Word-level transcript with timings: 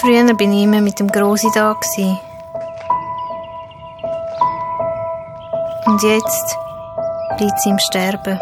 Früher 0.00 0.32
bin 0.32 0.50
ich 0.54 0.62
immer 0.64 0.80
mit 0.80 0.98
dem 0.98 1.08
Grossi 1.08 1.46
da. 1.54 1.76
Und 5.84 6.02
jetzt 6.02 6.56
liegt 7.38 7.60
sie 7.60 7.68
im 7.68 7.78
Sterben. 7.78 8.40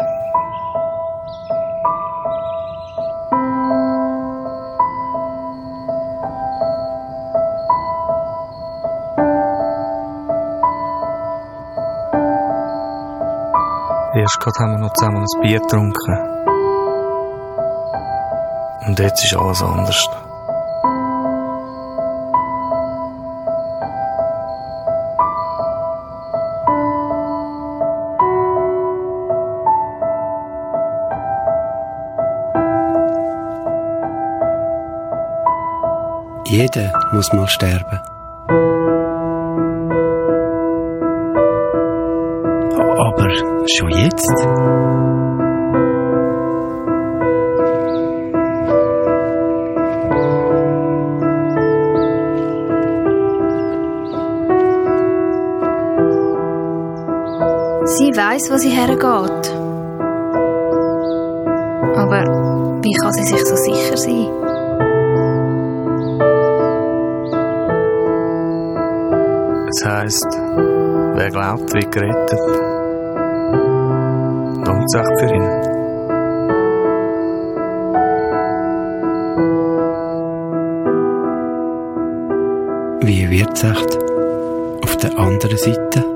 Erst 14.15 14.39
gerade 14.39 14.59
haben 14.59 14.71
wir 14.71 14.77
noch 14.77 14.93
zusammen 14.93 15.25
ein 15.25 15.41
Bier 15.41 15.59
getrunken. 15.59 16.17
Und 18.87 18.97
jetzt 18.97 19.25
ist 19.25 19.35
alles 19.35 19.61
anders. 19.61 20.28
Jeder 36.75 36.91
muss 37.11 37.31
mal 37.33 37.47
sterben. 37.47 37.99
Aber 42.97 43.29
schon 43.67 43.89
jetzt? 43.91 44.29
Sie 57.85 58.11
weiß, 58.15 58.51
wo 58.51 58.57
sie 58.57 58.69
hergeht. 58.69 59.55
Aber 61.95 62.23
wie 62.83 62.93
kann 63.01 63.13
sie 63.13 63.23
sich 63.23 63.45
so 63.45 63.55
sicher 63.55 63.97
sein? 63.97 64.38
Es 69.71 69.85
heisst, 69.85 70.25
wer 70.25 71.29
glaubt, 71.29 71.71
wird 71.75 71.91
gerettet. 71.91 72.39
Lohnt 74.65 74.89
sich 74.89 75.01
für 75.19 75.35
ihn. 75.35 75.49
Wie 83.01 83.29
wird 83.29 83.63
es 83.63 83.63
auf 84.83 84.97
der 84.97 85.19
anderen 85.19 85.57
Seite? 85.57 86.08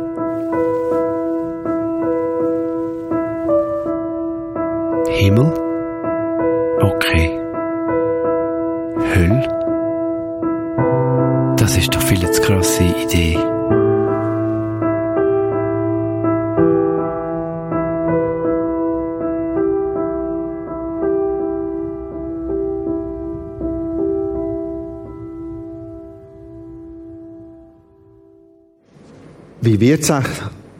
Es 29.99 30.11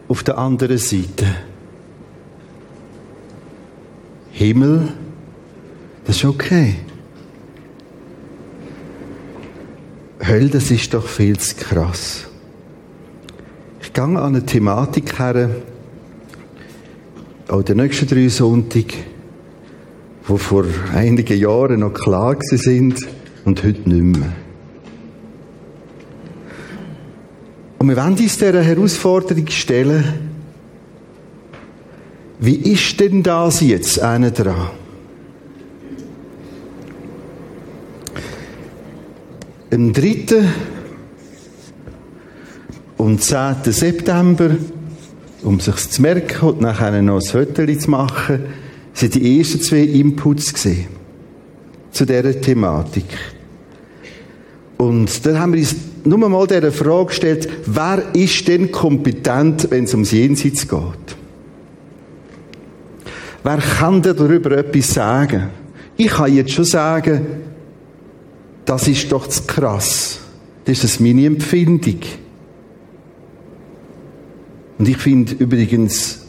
auf 0.07 0.23
der 0.23 0.37
anderen 0.37 0.77
Seite? 0.77 1.25
Himmel, 4.31 4.89
das 6.05 6.17
ist 6.17 6.25
okay. 6.25 6.75
Hölle, 10.25 10.49
das 10.49 10.71
ist 10.71 10.93
doch 10.93 11.05
viel 11.05 11.37
zu 11.37 11.55
krass. 11.55 12.27
Ich 13.81 13.93
gehe 13.93 14.03
an 14.03 14.17
eine 14.17 14.45
Thematik 14.45 15.19
her, 15.19 15.49
auch 17.49 17.61
der 17.61 17.75
nächsten 17.75 18.07
drei 18.07 18.29
Sonntag, 18.29 18.93
die 20.27 20.37
vor 20.37 20.65
einigen 20.93 21.37
Jahren 21.37 21.81
noch 21.81 21.93
klar 21.93 22.37
sind 22.41 23.07
und 23.45 23.63
heute 23.63 23.87
nicht 23.87 24.17
mehr. 24.17 24.42
Wir 27.95 28.03
wollen 28.03 28.17
uns 28.17 28.39
dieser 28.39 28.63
Herausforderung 28.63 29.47
stellen, 29.49 30.03
wie 32.39 32.55
ist 32.55 32.99
denn 32.99 33.21
das 33.21 33.61
jetzt 33.61 33.99
einer 33.99 34.31
dran? 34.31 34.71
Am 39.71 39.93
3. 39.93 40.43
und 42.97 43.21
10. 43.21 43.57
September, 43.65 44.55
um 45.43 45.59
sich 45.59 45.75
zu 45.91 46.01
merken 46.01 46.47
und 46.47 46.61
nachher 46.61 46.99
noch 46.99 47.21
ein 47.21 47.21
Foto 47.21 47.63
zu 47.77 47.91
machen, 47.91 48.39
sind 48.93 49.13
die 49.13 49.37
ersten 49.37 49.61
zwei 49.61 49.81
Inputs 49.81 50.51
gesehen 50.51 50.87
zu 51.91 52.07
dieser 52.07 52.41
Thematik. 52.41 53.05
Und 54.79 55.23
dann 55.27 55.39
haben 55.39 55.53
wir 55.53 55.59
uns 55.59 55.92
nur 56.05 56.29
mal 56.29 56.47
dieser 56.47 56.71
Frage 56.71 57.07
gestellt, 57.07 57.49
wer 57.65 58.03
ist 58.13 58.47
denn 58.47 58.71
kompetent, 58.71 59.69
wenn 59.71 59.85
es 59.85 59.93
ums 59.93 60.11
Jenseits 60.11 60.67
geht? 60.67 61.17
Wer 63.43 63.57
kann 63.57 64.01
denn 64.01 64.15
darüber 64.15 64.51
etwas 64.51 64.93
sagen? 64.93 65.49
Ich 65.97 66.07
kann 66.07 66.33
jetzt 66.33 66.51
schon 66.51 66.65
sagen, 66.65 67.25
das 68.65 68.87
ist 68.87 69.11
doch 69.11 69.27
zu 69.27 69.43
krass. 69.43 70.19
Das 70.65 70.83
ist 70.83 70.99
meine 71.01 71.25
Empfindung. 71.25 71.99
Und 74.79 74.87
ich 74.87 74.97
finde 74.97 75.33
übrigens, 75.33 76.25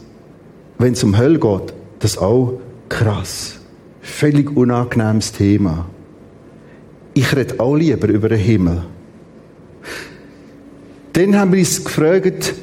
wenn 0.78 0.92
es 0.92 1.04
um 1.04 1.16
Hölle 1.16 1.38
geht, 1.38 1.74
das 2.00 2.18
auch 2.18 2.60
krass. 2.88 3.60
Völlig 4.02 4.54
unangenehmes 4.56 5.32
Thema. 5.32 5.86
Ich 7.14 7.34
rede 7.34 7.58
auch 7.60 7.76
lieber 7.76 8.08
über 8.08 8.28
den 8.28 8.38
Himmel. 8.38 8.82
Dann 11.14 11.36
haben 11.36 11.52
wir 11.52 11.60
uns 11.60 11.82
gefragt, 11.82 12.54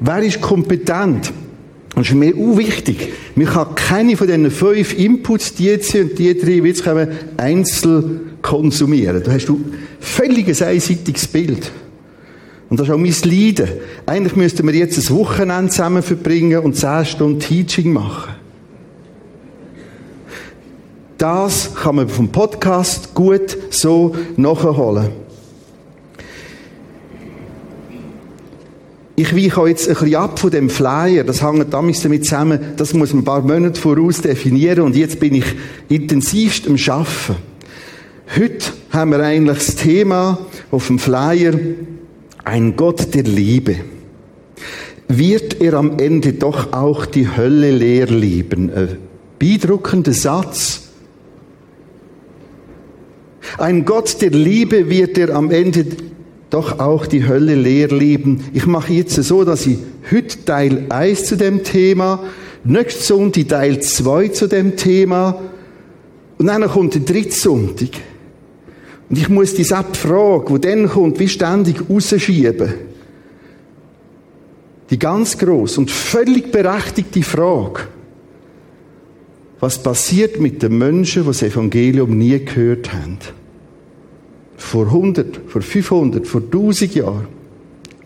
wer 0.00 0.22
ist 0.22 0.40
kompetent? 0.40 1.32
Das 1.94 2.08
ist 2.08 2.14
mir 2.14 2.34
auch 2.34 2.58
wichtig. 2.58 3.12
Man 3.36 3.46
kann 3.46 3.74
keine 3.74 4.16
von 4.16 4.26
diesen 4.26 4.50
fünf 4.50 4.98
Inputs, 4.98 5.54
die 5.54 5.64
jetzt 5.64 5.94
und 5.94 6.18
die 6.18 6.36
drei 6.36 6.66
jetzt 6.66 6.84
kommen, 6.84 7.08
einzeln 7.38 8.32
konsumieren. 8.42 9.22
Da 9.24 9.32
hast 9.32 9.46
du 9.46 9.60
völlig 10.00 10.46
ein 10.46 10.68
einseitiges 10.68 11.26
Bild. 11.26 11.70
Und 12.68 12.80
das 12.80 12.88
ist 12.88 12.92
auch 12.92 12.98
mein 12.98 13.14
Leiden. 13.22 13.68
Eigentlich 14.04 14.36
müssten 14.36 14.66
wir 14.66 14.74
jetzt 14.74 14.98
ein 14.98 15.16
Wochenende 15.16 15.70
zusammen 15.70 16.02
verbringen 16.02 16.58
und 16.58 16.74
zehn 16.74 17.04
Stunden 17.04 17.40
Teaching 17.40 17.92
machen. 17.92 18.34
Das 21.18 21.74
kann 21.74 21.96
man 21.96 22.08
vom 22.08 22.28
Podcast 22.28 23.14
gut 23.14 23.56
so 23.70 24.14
nachholen. 24.36 25.25
Ich 29.18 29.34
weiche 29.34 29.66
jetzt 29.66 29.88
ein 29.88 29.94
bisschen 29.94 30.14
ab 30.16 30.38
von 30.38 30.50
dem 30.50 30.68
Flyer. 30.68 31.24
Das 31.24 31.42
hängt 31.42 31.72
damals 31.72 32.02
damit 32.02 32.26
zusammen, 32.26 32.60
das 32.76 32.92
muss 32.92 33.14
man 33.14 33.22
ein 33.22 33.24
paar 33.24 33.40
Monate 33.40 33.80
voraus 33.80 34.20
definieren 34.20 34.82
und 34.82 34.94
jetzt 34.94 35.18
bin 35.18 35.34
ich 35.34 35.46
intensivst 35.88 36.66
am 36.68 36.76
Arbeiten. 36.76 37.36
Heute 38.36 38.72
haben 38.90 39.12
wir 39.12 39.20
eigentlich 39.20 39.56
das 39.56 39.76
Thema 39.76 40.38
auf 40.70 40.88
dem 40.88 40.98
Flyer 40.98 41.54
ein 42.44 42.76
Gott 42.76 43.14
der 43.14 43.22
Liebe. 43.22 43.76
Wird 45.08 45.62
er 45.62 45.74
am 45.74 45.98
Ende 45.98 46.34
doch 46.34 46.72
auch 46.74 47.06
die 47.06 47.28
Hölle 47.36 47.70
leer 47.70 48.08
lieben? 48.08 48.70
Ein 48.70 48.98
beeindruckender 49.38 50.12
Satz. 50.12 50.88
Ein 53.56 53.84
Gott 53.84 54.20
der 54.20 54.30
Liebe 54.30 54.90
wird 54.90 55.16
er 55.16 55.34
am 55.34 55.50
Ende 55.50 55.86
doch 56.50 56.78
auch 56.78 57.06
die 57.06 57.26
Hölle 57.26 57.54
leer 57.54 57.88
lieben. 57.88 58.44
Ich 58.52 58.66
mache 58.66 58.92
jetzt 58.92 59.14
so, 59.14 59.44
dass 59.44 59.66
ich 59.66 59.78
heute 60.10 60.44
Teil 60.44 60.86
1 60.88 61.24
zu 61.24 61.36
dem 61.36 61.64
Thema, 61.64 62.22
nächsten 62.64 63.02
Sonntag 63.02 63.48
Teil 63.48 63.80
2 63.80 64.28
zu 64.28 64.46
dem 64.46 64.76
Thema 64.76 65.40
und 66.38 66.46
dann 66.46 66.66
kommt 66.68 66.94
der 66.94 67.02
dritte 67.02 67.32
Sonntag. 67.32 67.90
Und 69.08 69.18
ich 69.18 69.28
muss 69.28 69.54
diese 69.54 69.84
Frage, 69.92 70.58
die 70.58 70.68
dann 70.68 70.88
kommt, 70.88 71.18
wie 71.18 71.28
ständig 71.28 71.88
rausschieben. 71.88 72.74
Die 74.90 74.98
ganz 74.98 75.36
groß 75.38 75.78
und 75.78 75.90
völlig 75.90 76.52
berechtigte 76.52 77.22
Frage. 77.22 77.82
Was 79.58 79.82
passiert 79.82 80.38
mit 80.38 80.62
den 80.62 80.78
Menschen, 80.78 81.22
die 81.22 81.28
das 81.28 81.42
Evangelium 81.42 82.16
nie 82.16 82.38
gehört 82.44 82.92
haben? 82.92 83.18
Vor 84.56 84.86
100, 84.86 85.40
vor 85.48 85.62
500, 85.62 86.26
vor 86.26 86.40
1000 86.40 86.94
Jahren. 86.94 87.28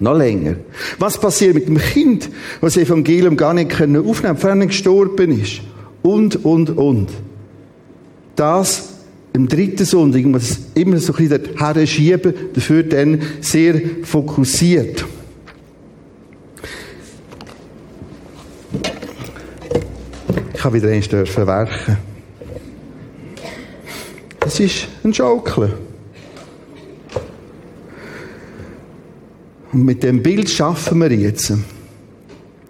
Noch 0.01 0.17
länger. 0.17 0.57
Was 0.99 1.21
passiert 1.21 1.55
mit 1.55 1.69
dem 1.69 1.79
Kind, 1.79 2.31
was 2.61 2.75
das 2.75 2.85
Evangelium 2.85 3.37
gar 3.37 3.53
nicht 3.53 3.73
aufnehmen 3.73 4.05
können, 4.05 4.37
vorher 4.37 4.67
gestorben 4.67 5.41
ist? 5.41 5.61
Und, 6.03 6.45
und, 6.45 6.71
und. 6.71 7.11
Das 8.35 8.95
im 9.33 9.47
dritten 9.47 9.85
Sonntag 9.85 10.25
muss 10.25 10.59
immer 10.75 10.97
so 10.97 11.13
ein 11.13 11.29
bisschen 11.29 11.57
dorthin 11.57 11.87
schieben, 11.87 12.35
dafür 12.55 12.83
dann 12.83 13.21
sehr 13.41 13.81
fokussiert. 14.03 15.05
Ich 20.55 20.65
habe 20.65 20.77
wieder 20.77 20.91
eins 20.91 21.09
dürfen 21.09 21.47
werken. 21.47 21.97
Das 24.41 24.59
ist 24.59 24.89
ein 25.05 25.15
Schaukeln. 25.15 25.90
Und 29.73 29.85
mit 29.85 30.03
dem 30.03 30.23
Bild 30.23 30.51
schaffen 30.51 31.01
wir 31.01 31.13
jetzt. 31.13 31.53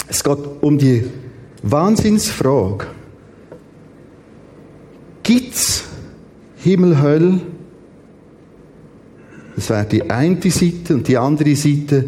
Es 0.07 0.23
geht 0.23 0.39
um 0.61 0.77
die 0.77 1.05
Wahnsinnsfrage. 1.63 2.87
Gibt's 5.23 5.85
Himmel, 6.57 7.01
Hölle? 7.01 7.41
Das 9.57 9.71
wäre 9.71 9.85
die 9.87 10.11
eine 10.11 10.41
Seite 10.51 10.95
und 10.95 11.07
die 11.07 11.17
andere 11.17 11.55
Seite. 11.55 12.05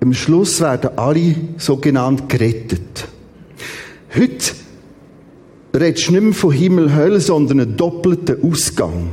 Am 0.00 0.12
Schluss 0.12 0.60
werden 0.60 0.90
alle 0.96 1.34
sogenannt 1.56 2.28
gerettet. 2.28 3.08
Heute 4.14 4.54
redest 5.74 6.08
du 6.08 6.12
nicht 6.12 6.22
mehr 6.22 6.32
von 6.32 6.52
Himmel, 6.52 6.94
Hölle, 6.94 7.20
sondern 7.20 7.60
einen 7.60 7.76
doppelten 7.76 8.42
Ausgang. 8.42 9.12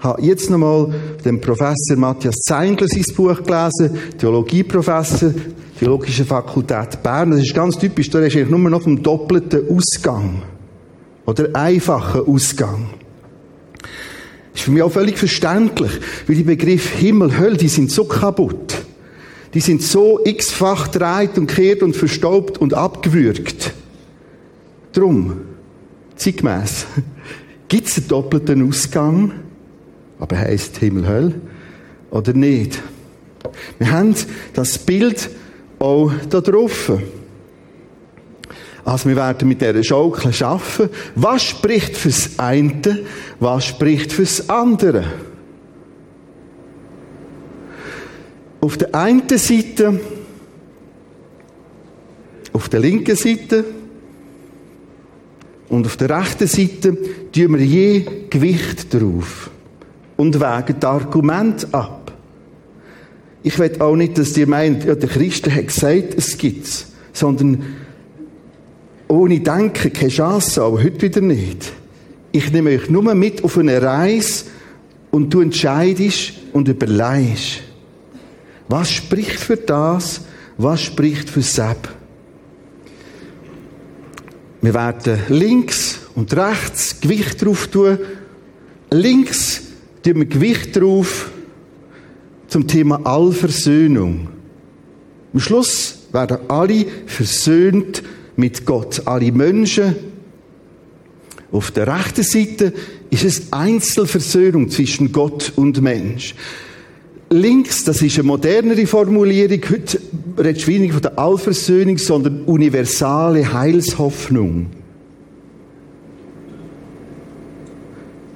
Habe 0.00 0.22
jetzt 0.22 0.50
nochmal 0.50 0.92
den 1.24 1.40
Professor 1.40 1.96
Matthias 1.96 2.36
Zeingler 2.36 2.88
sein 2.88 3.14
Buch 3.14 3.42
gelesen, 3.42 3.98
Theologieprofessor, 4.18 5.32
Theologische 5.78 6.26
Fakultät 6.26 7.02
Bern. 7.02 7.30
Das 7.30 7.40
ist 7.40 7.54
ganz 7.54 7.78
typisch, 7.78 8.10
da 8.10 8.18
ist 8.20 8.36
eigentlich 8.36 8.50
nur 8.50 8.58
noch 8.58 8.82
vom 8.82 9.02
doppelten 9.02 9.62
Ausgang. 9.70 10.42
Oder 11.24 11.48
einfachen 11.54 12.20
Ausgang. 12.26 12.90
Das 14.52 14.60
ist 14.60 14.62
für 14.64 14.72
mich 14.72 14.82
auch 14.82 14.92
völlig 14.92 15.16
verständlich, 15.16 15.92
weil 16.26 16.36
die 16.36 16.42
Begriffe 16.42 16.98
Himmel, 16.98 17.38
Hölle, 17.38 17.56
die 17.56 17.68
sind 17.68 17.90
so 17.90 18.04
kaputt. 18.04 18.74
Die 19.54 19.60
sind 19.60 19.82
so 19.82 20.20
x-fach 20.22 20.88
dreht 20.88 21.38
und 21.38 21.46
kehrt 21.46 21.82
und 21.82 21.96
verstaubt 21.96 22.58
und 22.58 22.74
abgewürgt. 22.74 23.72
Drum, 24.92 25.40
zeitgemäss, 26.16 26.84
gibt 27.68 27.88
es 27.88 27.96
einen 27.96 28.08
doppelten 28.08 28.68
Ausgang? 28.68 29.32
Aber 30.20 30.38
heisst 30.38 30.76
Himmel, 30.76 31.08
Hölle? 31.08 31.34
Oder 32.10 32.34
nicht? 32.34 32.80
Wir 33.78 33.90
haben 33.90 34.14
das 34.52 34.78
Bild 34.78 35.30
auch 35.78 36.12
da 36.28 36.40
drauf. 36.42 36.92
Also 38.84 39.08
wir 39.08 39.16
werden 39.16 39.48
mit 39.48 39.62
dieser 39.62 39.82
Schaukel 39.82 40.32
schaffen. 40.32 40.90
Was 41.14 41.42
spricht 41.42 41.96
fürs 41.96 42.38
eine? 42.38 43.00
Was 43.38 43.66
spricht 43.66 44.12
fürs 44.12 44.48
andere? 44.48 45.04
Auf 48.60 48.76
der 48.76 48.94
einen 48.94 49.26
Seite, 49.38 50.00
auf 52.52 52.68
der 52.68 52.80
linken 52.80 53.16
Seite 53.16 53.64
und 55.70 55.86
auf 55.86 55.96
der 55.96 56.10
rechten 56.10 56.46
Seite 56.46 56.94
tun 57.32 57.58
wir 57.58 57.64
je 57.64 58.04
Gewicht 58.28 58.92
drauf 58.92 59.50
und 60.20 60.38
wägen 60.38 60.76
das 60.78 60.90
Argument 60.90 61.66
ab. 61.72 62.12
Ich 63.42 63.58
will 63.58 63.80
auch 63.80 63.96
nicht, 63.96 64.18
dass 64.18 64.36
ihr 64.36 64.46
meint, 64.46 64.84
ja, 64.84 64.94
der 64.94 65.08
Christen 65.08 65.54
hat 65.54 65.68
gesagt, 65.68 66.14
es 66.14 66.36
gibt's, 66.36 66.88
sondern 67.14 67.64
ohne 69.08 69.40
Denken 69.40 69.90
keine 69.90 70.10
Chance, 70.10 70.62
aber 70.62 70.82
heute 70.82 71.00
wieder 71.00 71.22
nicht. 71.22 71.72
Ich 72.32 72.52
nehme 72.52 72.68
euch 72.68 72.90
nur 72.90 73.14
mit 73.14 73.42
auf 73.42 73.56
eine 73.56 73.80
Reise 73.80 74.44
und 75.10 75.32
du 75.32 75.40
entscheidest 75.40 76.34
und 76.52 76.68
überlegst. 76.68 77.62
Was 78.68 78.90
spricht 78.90 79.40
für 79.40 79.56
das? 79.56 80.20
Was 80.58 80.82
spricht 80.82 81.30
für 81.30 81.40
Sepp? 81.40 81.88
Wir 84.60 84.74
werden 84.74 85.18
links 85.30 85.98
und 86.14 86.36
rechts 86.36 87.00
Gewicht 87.00 87.42
drauf 87.42 87.68
tun. 87.68 87.96
Links 88.90 89.69
tun 90.02 90.16
wir 90.16 90.26
Gewicht 90.26 90.76
drauf 90.76 91.30
zum 92.48 92.66
Thema 92.66 93.00
Allversöhnung. 93.04 94.28
Am 95.32 95.40
Schluss 95.40 96.06
werden 96.12 96.38
alle 96.48 96.86
versöhnt 97.06 98.02
mit 98.36 98.64
Gott. 98.66 99.02
Alle 99.06 99.30
Menschen. 99.30 99.94
Auf 101.52 101.70
der 101.70 101.86
rechten 101.86 102.22
Seite 102.22 102.72
ist 103.10 103.24
es 103.24 103.52
Einzelversöhnung 103.52 104.70
zwischen 104.70 105.12
Gott 105.12 105.52
und 105.56 105.80
Mensch. 105.80 106.34
Links, 107.28 107.84
das 107.84 108.02
ist 108.02 108.18
eine 108.18 108.24
modernere 108.24 108.86
Formulierung. 108.86 109.60
Heute 109.70 110.00
redest 110.36 110.66
du 110.66 110.72
weniger 110.72 110.94
von 110.94 111.02
der 111.02 111.18
Allversöhnung, 111.18 111.98
sondern 111.98 112.42
universale 112.42 113.52
Heilshoffnung. 113.52 114.66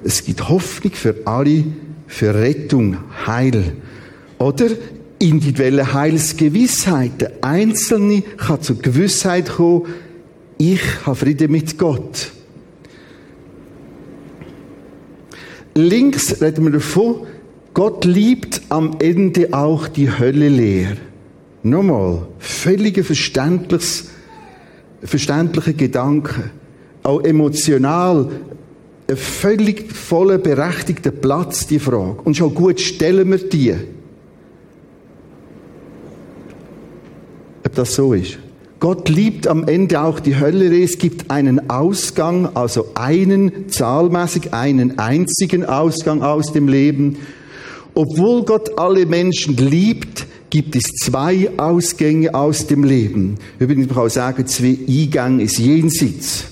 Es 0.05 0.23
gibt 0.23 0.47
Hoffnung 0.49 0.93
für 0.93 1.15
alle, 1.25 1.63
für 2.05 2.35
Rettung, 2.35 2.97
Heil. 3.25 3.73
Oder 4.37 4.67
individuelle 5.17 5.93
Heilsgewissheit. 5.93 7.21
Der 7.21 7.31
Einzelne 7.41 8.21
kann 8.21 8.61
zur 8.61 8.77
Gewissheit 8.77 9.49
kommen, 9.49 9.87
ich 10.59 10.79
habe 11.07 11.15
Frieden 11.15 11.51
mit 11.51 11.79
Gott. 11.79 12.31
Links 15.73 16.39
reden 16.39 16.65
wir 16.65 16.71
davon, 16.73 17.25
Gott 17.73 18.05
liebt 18.05 18.61
am 18.69 18.97
Ende 18.99 19.53
auch 19.53 19.87
die 19.87 20.19
Hölle 20.19 20.49
leer. 20.49 20.97
Nochmal, 21.63 22.27
völlige 22.37 23.03
verständliches, 23.03 24.09
verständliche 25.01 25.73
Gedanken. 25.73 26.51
Auch 27.01 27.21
emotional 27.21 28.29
ein 29.07 29.17
völlig 29.17 29.91
voller, 29.91 30.37
berechtigter 30.37 31.11
Platz, 31.11 31.67
die 31.67 31.79
Frage. 31.79 32.21
Und 32.23 32.35
schon 32.35 32.53
gut 32.53 32.79
stellen 32.79 33.29
wir 33.29 33.37
die. 33.37 33.75
Ob 37.65 37.75
das 37.75 37.95
so 37.95 38.13
ist. 38.13 38.39
Gott 38.79 39.09
liebt 39.09 39.47
am 39.47 39.67
Ende 39.67 40.01
auch 40.01 40.19
die 40.19 40.39
Hölle. 40.39 40.83
Es 40.83 40.97
gibt 40.97 41.31
einen 41.31 41.69
Ausgang, 41.69 42.55
also 42.55 42.89
einen, 42.95 43.69
zahlmäßig 43.69 44.53
einen 44.53 44.99
einzigen 44.99 45.65
Ausgang 45.65 46.21
aus 46.21 46.51
dem 46.51 46.67
Leben. 46.67 47.17
Obwohl 47.93 48.43
Gott 48.43 48.77
alle 48.77 49.05
Menschen 49.05 49.55
liebt, 49.55 50.27
gibt 50.49 50.75
es 50.75 50.83
zwei 51.03 51.49
Ausgänge 51.57 52.33
aus 52.33 52.67
dem 52.67 52.83
Leben. 52.83 53.35
Übrigens, 53.59 53.87
man 53.87 53.95
kann 53.95 54.05
auch 54.05 54.09
sagen, 54.09 54.45
zwei 54.47 54.77
Eingänge 54.87 55.43
ist 55.43 55.57
Jenseits. 55.57 56.45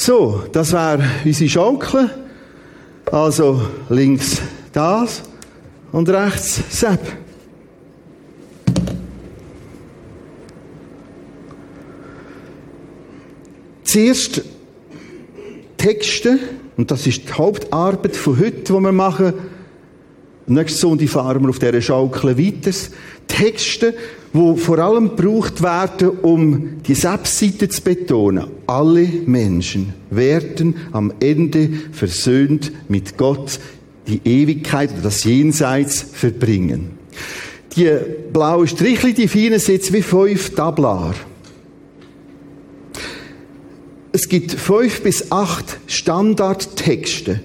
So, 0.00 0.44
das 0.52 0.72
wäre 0.72 1.02
unsere 1.24 1.50
Schaukel. 1.50 2.08
Also 3.10 3.60
links 3.88 4.40
das 4.72 5.24
und 5.90 6.08
rechts 6.08 6.62
Sepp. 6.70 7.00
Zuerst 13.82 14.42
Texte, 15.76 16.38
und 16.76 16.92
das 16.92 17.04
ist 17.08 17.28
die 17.28 17.32
Hauptarbeit 17.32 18.14
von 18.14 18.38
heute, 18.38 18.60
die 18.60 18.72
wir 18.72 18.92
machen. 18.92 19.34
Nächste 20.46 20.78
Sonntag 20.78 21.08
fahren 21.08 21.42
wir 21.42 21.50
auf 21.50 21.58
dieser 21.58 21.82
Schaukel 21.82 22.38
weiter. 22.38 22.70
Texte, 23.26 23.94
wo 24.32 24.56
vor 24.56 24.78
allem 24.78 25.16
gebraucht 25.16 25.62
werden, 25.62 26.10
um 26.10 26.82
die 26.86 26.94
Selbstseite 26.94 27.68
zu 27.68 27.82
betonen. 27.82 28.46
Alle 28.66 29.06
Menschen 29.26 29.94
werden 30.10 30.76
am 30.92 31.12
Ende 31.20 31.70
versöhnt 31.92 32.72
mit 32.88 33.16
Gott 33.16 33.58
die 34.06 34.20
Ewigkeit 34.24 34.92
oder 34.92 35.02
das 35.02 35.24
Jenseits 35.24 36.02
verbringen. 36.12 36.98
Die 37.76 37.90
blauen 38.32 38.66
Strichli, 38.66 39.12
die 39.12 39.28
feinen, 39.28 39.58
sind 39.58 39.92
wie 39.92 40.02
fünf 40.02 40.54
Tablar. 40.54 41.14
Es 44.12 44.28
gibt 44.28 44.52
fünf 44.52 45.02
bis 45.02 45.30
acht 45.30 45.78
Standardtexte 45.86 47.40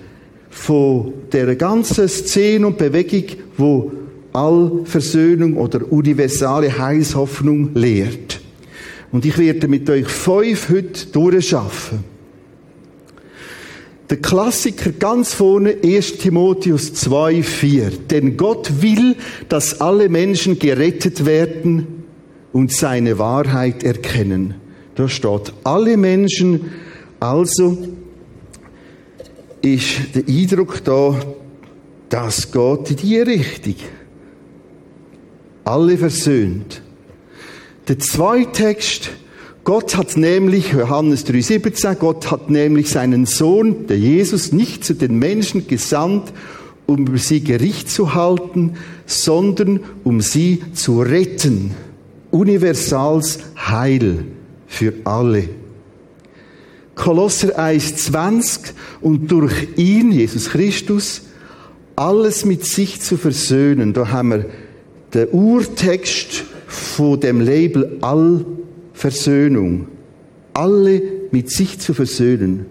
von 0.50 1.14
der 1.32 1.56
ganzen 1.56 2.08
Szene 2.08 2.68
und 2.68 2.78
Bewegung, 2.78 3.26
wo 3.58 3.92
Allversöhnung 4.34 5.58
oder 5.58 5.92
universale 5.92 6.78
Heilshoffnung 6.78 7.74
lehrt. 7.74 8.42
Und 9.12 9.26
ich 9.26 9.38
werde 9.38 9.68
mit 9.68 9.90
euch 9.90 10.08
fünf 10.08 10.70
heute 10.70 11.08
durchschaffen. 11.12 12.04
Der 14.10 14.18
Klassiker 14.18 14.92
ganz 14.92 15.34
vorne, 15.34 15.78
1 15.84 16.18
Timotheus 16.18 16.94
2, 16.94 17.42
4. 17.42 17.92
Denn 18.12 18.38
Gott 18.38 18.82
will, 18.82 19.16
dass 19.50 19.82
alle 19.82 20.10
Menschen 20.10 20.60
gerettet 20.60 21.26
werden 21.26 22.04
und 22.52 22.72
seine 22.72 23.18
Wahrheit 23.18 23.84
erkennen. 23.84 24.56
Da 24.96 25.08
steht, 25.08 25.54
alle 25.64 25.98
Menschen, 25.98 26.72
also 27.20 27.78
ist 29.62 30.16
der 30.16 30.28
Eindruck 30.28 30.84
da, 30.84 31.20
das 32.10 32.52
geht 32.52 32.92
in 32.92 32.98
die 32.98 33.20
Richtung. 33.20 33.76
Alle 35.66 35.98
versöhnt. 35.98 36.82
Der 37.88 38.00
zweite 38.00 38.52
Text, 38.52 39.12
Gott 39.64 39.96
hat 39.96 40.18
nämlich, 40.18 40.74
Johannes 40.74 41.26
3,17, 41.26 41.96
Gott 41.96 42.32
hat 42.32 42.50
nämlich 42.50 42.90
seinen 42.90 43.26
Sohn, 43.26 43.88
der 43.88 43.98
Jesus, 43.98 44.52
nicht 44.52 44.84
zu 44.84 44.94
den 44.94 45.20
Menschen 45.20 45.68
gesandt, 45.68 46.34
um 46.86 47.18
sie 47.18 47.42
Gericht 47.42 47.90
zu 47.90 48.14
halten, 48.14 48.74
sondern 49.06 49.80
um 50.04 50.20
sie 50.22 50.62
zu 50.74 51.02
retten. 51.02 51.72
Universals 52.32 53.40
Heil 53.58 54.26
für 54.68 54.94
alle. 55.06 55.48
Kolosser 56.96 57.58
1,20 57.60 58.74
und 59.02 59.32
durch 59.32 59.54
ihn, 59.78 60.12
Jesus 60.12 60.50
Christus, 60.50 61.24
alles 61.96 62.44
mit 62.46 62.66
sich 62.66 63.02
zu 63.02 63.18
versöhnen. 63.18 63.94
Da 63.94 64.10
haben 64.10 64.30
wir 64.30 64.46
den 65.14 65.30
Urtext 65.30 66.44
von 66.68 67.20
dem 67.20 67.42
Label 67.42 67.98
Allversöhnung. 68.02 69.88
Alle 70.54 71.02
mit 71.32 71.50
sich 71.50 71.80
zu 71.80 71.94
versöhnen. 71.94 72.66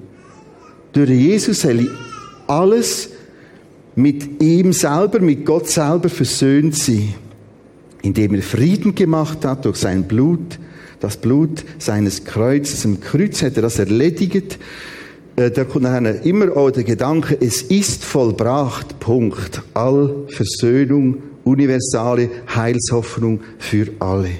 Durch 0.93 1.11
Jesus 1.11 1.63
soll 1.63 1.91
alles 2.47 3.11
mit 3.95 4.43
ihm 4.43 4.73
selber, 4.73 5.21
mit 5.21 5.45
Gott 5.45 5.69
selber 5.69 6.09
versöhnt 6.09 6.77
sein, 6.77 7.15
indem 8.03 8.35
er 8.35 8.43
Frieden 8.43 8.95
gemacht 8.95 9.45
hat 9.45 9.65
durch 9.65 9.77
sein 9.77 10.05
Blut, 10.05 10.59
das 11.01 11.17
Blut 11.17 11.65
seines 11.79 12.25
Kreuzes. 12.25 12.85
Im 12.85 13.01
Kreuz 13.01 13.43
hat 13.43 13.57
er 13.57 13.63
das 13.63 13.79
erledigt. 13.79 14.59
Äh, 15.37 15.51
da 15.51 15.65
kommt 15.65 15.87
immer 16.25 16.57
auch 16.57 16.71
der 16.71 16.85
Gedanke, 16.85 17.37
es 17.41 17.63
ist 17.63 18.05
vollbracht, 18.05 19.01
Punkt. 19.01 19.63
All 19.75 20.27
Versöhnung, 20.29 21.17
universale 21.45 22.31
Heilshoffnung 22.55 23.41
für 23.59 23.89
alle. 23.99 24.31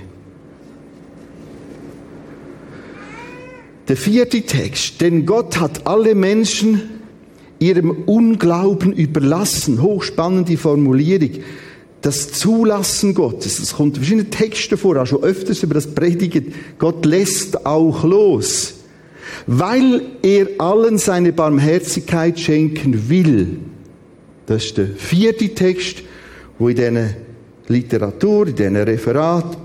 Der 3.89 3.97
vierte 3.97 4.43
Text, 4.43 5.01
denn 5.01 5.27
Gott 5.27 5.59
hat 5.61 5.87
alle 5.87 6.15
Menschen 6.15 6.81
ihrem 7.59 7.91
Unglauben 7.91 8.93
überlassen. 8.93 9.83
Hochspannend 9.83 10.49
die 10.49 10.57
Formulierung 10.57 11.31
das 12.03 12.33
Zulassen 12.33 13.15
Gottes. 13.15 13.61
Es 13.61 13.75
kommt 13.75 13.97
in 13.97 14.03
verschiedenen 14.03 14.31
Texten 14.31 14.77
vor, 14.77 15.01
auch 15.01 15.07
schon 15.07 15.23
öfters 15.23 15.63
über 15.63 15.75
das 15.75 15.87
Predigen. 15.87 16.53
Gott 16.79 17.07
lässt 17.07 17.65
auch 17.65 18.05
los. 18.05 18.75
Weil 19.47 20.03
er 20.23 20.49
allen 20.59 20.99
seine 20.99 21.33
Barmherzigkeit 21.33 22.39
schenken 22.39 23.09
will. 23.09 23.59
Das 24.47 24.65
ist 24.65 24.79
der 24.79 24.89
vierte 24.89 25.49
Text, 25.51 26.03
wo 26.63 26.69
in 26.69 26.77
dieser 26.77 27.11
Literatur, 27.67 28.47
in 28.47 28.55
diesem 28.55 28.77
Referat 28.77 29.59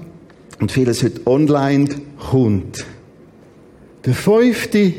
und 0.59 0.71
vieles 0.71 1.03
heute 1.03 1.27
online 1.27 1.87
kommt. 2.17 2.87
Der 4.03 4.15
fünfte, 4.15 4.93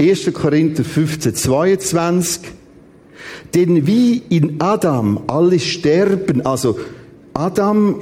1. 0.00 0.32
Korinther 0.32 0.84
15, 0.84 1.34
22, 1.34 2.42
denn 3.56 3.88
wie 3.88 4.22
in 4.28 4.60
Adam 4.60 5.24
alle 5.26 5.58
sterben, 5.58 6.46
also 6.46 6.78
Adam, 7.34 8.00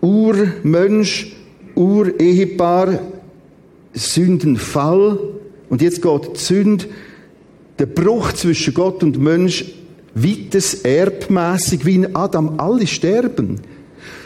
Urmensch, 0.00 1.36
Urehepaar, 1.76 2.98
Sündenfall, 3.92 5.16
und 5.70 5.80
jetzt 5.80 6.02
geht 6.02 6.30
die 6.34 6.40
Sünde, 6.40 6.86
der 7.78 7.86
Bruch 7.86 8.32
zwischen 8.32 8.74
Gott 8.74 9.04
und 9.04 9.22
Mensch, 9.22 9.64
weites 10.22 10.74
erbmäßig 10.74 11.84
wie 11.84 11.96
in 11.96 12.16
Adam 12.16 12.58
alle 12.58 12.86
sterben. 12.86 13.60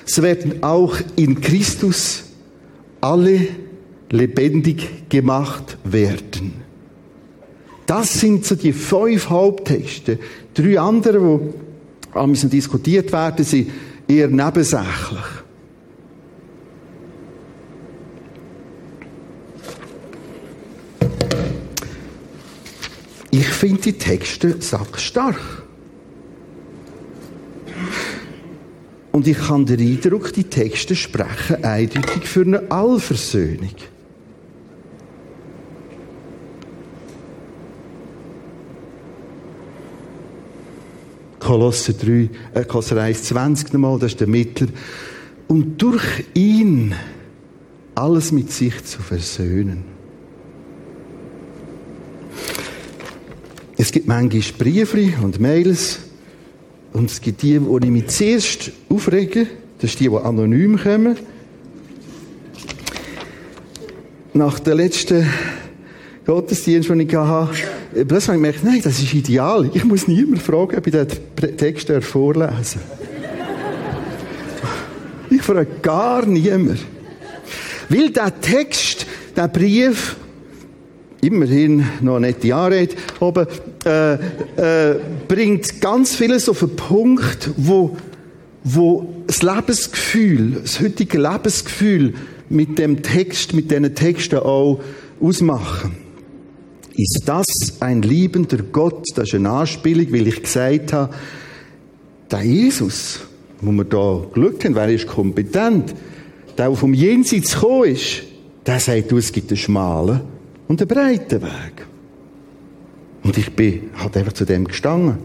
So 0.05 0.23
werden 0.23 0.63
auch 0.63 0.97
in 1.17 1.41
Christus 1.41 2.25
alle 3.01 3.49
lebendig 4.11 5.09
gemacht 5.09 5.79
werden. 5.85 6.55
Das 7.87 8.21
sind 8.21 8.45
so 8.45 8.55
die 8.55 8.73
fünf 8.73 9.29
Haupttexte. 9.29 10.19
Drei 10.55 10.79
andere, 10.79 11.41
die 12.15 12.27
bisschen 12.31 12.51
diskutiert 12.51 13.13
werden, 13.13 13.45
sind 13.45 13.71
eher 14.09 14.29
nebensächlich. 14.29 15.21
Ich 23.31 23.49
finde 23.49 23.81
die 23.81 23.93
Texte 23.95 24.57
sackstark. 24.61 25.62
Und 29.13 29.29
ich 29.29 29.49
habe 29.49 29.65
den 29.67 29.81
Eindruck, 29.81 30.33
die 30.33 30.45
Texte 30.45 30.97
sprechen 30.97 31.63
eindeutig 31.63 32.27
für 32.27 32.41
eine 32.41 32.71
Allversöhnung. 32.71 33.75
Kolosser 41.39 41.93
3, 41.93 42.31
äh, 42.55 42.65
Kolosser 42.65 43.03
1, 43.03 43.25
20 43.25 43.73
nochmal, 43.75 43.99
das 43.99 44.13
ist 44.13 44.21
der 44.21 44.29
Mittler. 44.29 44.69
Und 45.47 45.83
durch 45.83 46.25
ihn 46.33 46.95
alles 47.95 48.33
mit 48.33 48.51
sich 48.51 48.83
zu 48.85 49.03
versöhnen. 49.03 49.85
Es 53.77 53.93
gibt 53.93 54.07
manchmal 54.07 54.43
Briefe 54.57 55.13
und 55.23 55.41
Mails 55.41 55.99
und 56.93 57.11
es 57.11 57.21
gibt 57.21 57.43
die, 57.43 57.59
die 57.59 57.85
ich 57.85 57.91
mich 57.91 58.09
zuerst 58.09 58.71
aufrege. 58.89 59.47
Das 59.81 59.91
sind 59.91 60.01
die, 60.01 60.09
die 60.09 60.17
anonym 60.17 60.79
kommen. 60.79 61.17
Nach 64.35 64.59
der 64.61 64.75
letzten 64.75 65.27
Gottesdienst, 66.25 66.89
den 66.89 67.01
ich 67.01 67.15
hatte, 67.15 67.53
plötzlich 67.93 68.29
habe 68.29 68.37
ich 68.37 68.43
gemerkt, 68.43 68.65
nein, 68.65 68.81
das 68.83 69.01
ist 69.01 69.13
ideal. 69.13 69.71
Ich 69.75 69.85
muss 69.85 70.07
niemand 70.07 70.41
fragen, 70.41 70.77
ob 70.77 70.87
ich 70.87 70.93
den 70.93 71.57
Text 71.57 71.91
vorlesen 72.01 72.81
Ich 75.31 75.43
frage 75.43 75.67
gar 75.83 76.25
niemand. 76.27 76.79
Weil 77.89 78.11
der 78.11 78.41
Text, 78.41 79.07
der 79.37 79.49
Brief, 79.49 80.17
immerhin 81.23 81.87
noch 82.01 82.17
eine 82.17 82.27
nette 82.29 82.55
Anrede, 82.55 82.97
aber 83.21 83.47
äh, 83.87 84.15
äh, 84.15 84.99
bringt 85.29 85.81
ganz 85.81 86.17
vieles 86.17 86.49
auf 86.49 86.63
einen 86.63 86.77
Punkt, 86.77 87.51
wo, 87.57 87.97
wo 88.65 89.25
das 89.29 89.43
Lebensgefühl, 89.43 90.61
das 90.63 90.81
heutige 90.81 91.19
Lebensgefühl 91.19 92.15
mit 92.49 92.77
dem 92.79 93.03
Text, 93.03 93.55
mit 93.55 93.71
diesen 93.71 93.95
Texten 93.95 94.41
auch 94.41 94.81
ausmachen. 95.21 95.97
Ist 96.95 97.23
das 97.25 97.47
ein 97.81 98.03
liebender 98.03 98.59
Gott? 98.59 99.07
Das 99.15 99.29
ist 99.29 99.35
eine 99.35 99.49
Anspielung, 99.49 100.13
weil 100.13 100.27
ich 100.27 100.43
gesagt 100.43 100.93
habe, 100.93 101.15
der 102.31 102.43
Jesus, 102.43 103.21
wo 103.61 103.71
wir 103.71 103.85
da 103.85 104.23
geschaut 104.35 104.65
haben, 104.65 104.75
wer 104.75 104.89
ist 104.89 105.07
kompetent, 105.07 105.95
der, 106.59 106.67
der 106.67 106.77
vom 106.77 106.93
Jenseits 106.93 107.55
gekommen 107.55 107.85
ist, 107.85 108.25
der 108.67 108.81
sagt, 108.81 109.13
du, 109.13 109.19
es 109.19 109.33
gibt 109.33 109.51
einen 109.51 109.57
schmalen 109.57 110.21
und 110.73 110.81
einen 110.81 110.89
breiten 110.89 111.43
Weg. 111.43 111.87
Und 113.23 113.37
ich 113.37 113.55
bin 113.55 113.91
halt 113.95 114.17
einfach 114.17 114.33
zu 114.33 114.47
dem 114.47 114.67
gestanden. 114.67 115.19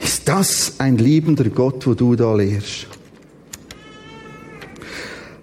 Ist 0.00 0.26
das 0.26 0.74
ein 0.78 0.98
liebender 0.98 1.48
Gott, 1.50 1.86
wo 1.86 1.94
du 1.94 2.16
da 2.16 2.34
lehrst? 2.34 2.88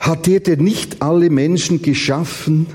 Hat 0.02 0.26
dir 0.26 0.42
denn 0.42 0.62
nicht 0.62 1.02
alle 1.02 1.30
Menschen 1.30 1.82
geschaffen, 1.82 2.68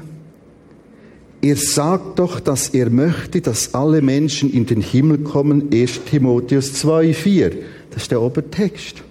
er 1.42 1.56
sagt 1.56 2.18
doch, 2.18 2.40
dass 2.40 2.70
er 2.70 2.88
möchte, 2.88 3.42
dass 3.42 3.74
alle 3.74 4.00
Menschen 4.00 4.50
in 4.50 4.64
den 4.64 4.80
Himmel 4.80 5.18
kommen. 5.18 5.68
1 5.70 6.04
Timotheus 6.06 6.82
2,4. 6.82 7.52
Das 7.90 8.04
ist 8.04 8.10
der 8.10 8.22
Obertext. 8.22 9.02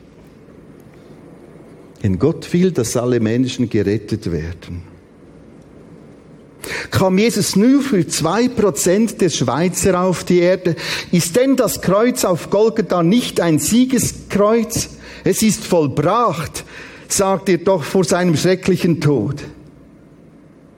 Denn 2.02 2.18
Gott 2.18 2.52
will, 2.52 2.72
dass 2.72 2.98
alle 2.98 3.20
Menschen 3.20 3.70
gerettet 3.70 4.32
werden. 4.32 4.93
Kam 6.92 7.18
Jesus 7.18 7.56
nur 7.56 7.82
für 7.82 8.08
zwei 8.08 8.48
Prozent 8.48 9.22
der 9.22 9.30
Schweizer 9.30 10.02
auf 10.02 10.24
die 10.24 10.40
Erde? 10.40 10.76
Ist 11.12 11.36
denn 11.36 11.56
das 11.56 11.82
Kreuz 11.82 12.24
auf 12.26 12.50
Golgatha 12.50 13.04
nicht 13.04 13.42
ein 13.42 13.60
Siegeskreuz? 13.60 14.90
Es 15.24 15.42
ist 15.42 15.64
vollbracht, 15.66 16.64
sagt 17.08 17.50
er 17.50 17.58
doch 17.60 17.84
vor 17.84 18.04
seinem 18.04 18.36
schrecklichen 18.36 19.02
Tod. 19.02 19.44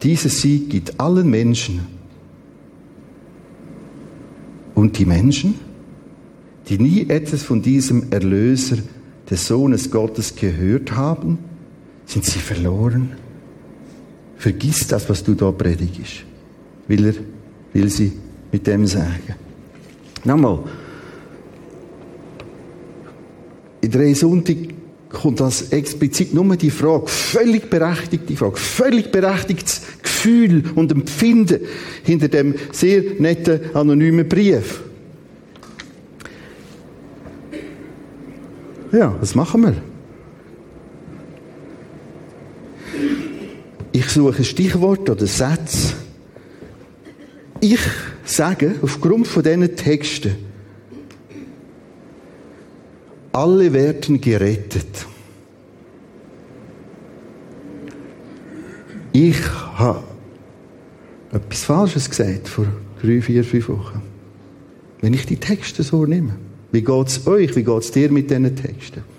Dieser 0.04 0.30
Sieg 0.30 0.70
gibt 0.70 1.00
allen 1.00 1.30
Menschen 1.30 1.96
Und 4.76 5.00
die 5.00 5.06
Menschen, 5.06 5.56
die 6.68 6.78
nie 6.78 7.10
etwas 7.10 7.42
von 7.42 7.62
diesem 7.62 8.12
Erlöser 8.12 8.78
des 9.30 9.48
Sohnes 9.48 9.90
Gottes 9.90 10.36
gehört 10.36 10.92
haben, 10.92 11.40
sind 12.06 12.26
sie 12.26 12.40
verloren? 12.40 13.14
Vergiss 14.38 14.88
das, 14.88 15.10
was 15.10 15.24
du 15.24 15.34
da 15.34 15.52
predigst. 15.52 16.24
Will 16.88 17.06
er, 17.06 17.14
will 17.74 17.90
sie 17.90 18.14
mit 18.52 18.68
dem 18.68 18.86
sagen. 18.86 19.36
Nochmal. 20.24 20.60
In 23.82 23.92
drei 23.92 24.14
Sonntag 24.14 24.58
kommt 25.10 25.40
das 25.40 25.70
explizit 25.70 26.34
nur 26.34 26.56
die 26.56 26.72
Frage, 26.72 27.08
völlig 27.08 27.70
berechtigte 27.70 28.36
Frage, 28.36 28.58
völlig 28.58 29.12
berechtigtes 29.12 29.82
Gefühl 30.02 30.64
und 30.76 30.92
Empfinden 30.92 31.60
hinter 32.04 32.28
dem 32.28 32.56
sehr 32.72 33.04
netten 33.20 33.76
anonymen 33.76 34.28
Brief. 34.28 34.82
Ja, 38.92 39.16
was 39.20 39.36
machen 39.36 39.64
wir? 39.64 39.95
Ich 43.96 44.10
suche 44.10 44.44
Stichworte 44.44 45.14
oder 45.14 45.26
Sätze. 45.26 45.94
Ich 47.62 47.80
sage, 48.26 48.76
aufgrund 48.82 49.26
von 49.26 49.42
diesen 49.42 49.74
Texten, 49.74 50.36
alle 53.32 53.72
werden 53.72 54.20
gerettet. 54.20 55.06
Ich 59.14 59.40
habe 59.78 60.04
etwas 61.32 61.64
Falsches 61.64 62.10
gesagt 62.10 62.50
vor 62.50 62.68
drei, 63.02 63.22
vier, 63.22 63.46
fünf 63.46 63.70
Wochen. 63.70 64.02
Wenn 65.00 65.14
ich 65.14 65.26
die 65.26 65.38
Texte 65.38 65.84
so 65.84 66.06
nehme. 66.06 66.36
Wie 66.74 66.82
geht 66.82 67.08
es 67.08 67.26
euch? 67.28 67.56
Wie 67.56 67.64
geht 67.64 67.82
es 67.82 67.92
dir 67.92 68.12
mit 68.12 68.30
diesen 68.30 68.58
Texten? 68.58 69.15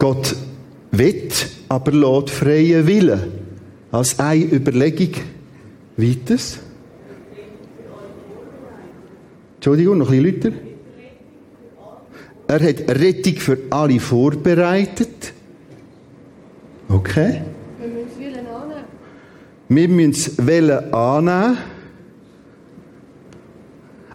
Gott 0.00 0.34
wird, 0.92 1.46
aber 1.68 1.92
lässt 1.92 2.30
freien 2.30 2.86
Willen. 2.86 3.20
Als 3.92 4.18
eine 4.18 4.44
Überlegung 4.44 5.12
weiters. 5.96 6.58
Entschuldigung, 9.56 9.98
noch 9.98 10.10
ein 10.10 10.22
bisschen 10.22 10.54
lauter. 10.54 10.56
Er 12.48 12.68
hat 12.68 12.98
Rettung 12.98 13.36
für 13.36 13.58
alle 13.68 14.00
vorbereitet. 14.00 15.34
Okay. 16.88 17.42
Wir 17.78 17.88
müssen 17.88 18.32
es 18.32 18.48
annehmen. 18.48 18.84
Wir 19.68 19.88
müssen 19.88 20.38
es 20.38 20.92
annehmen. 20.92 21.58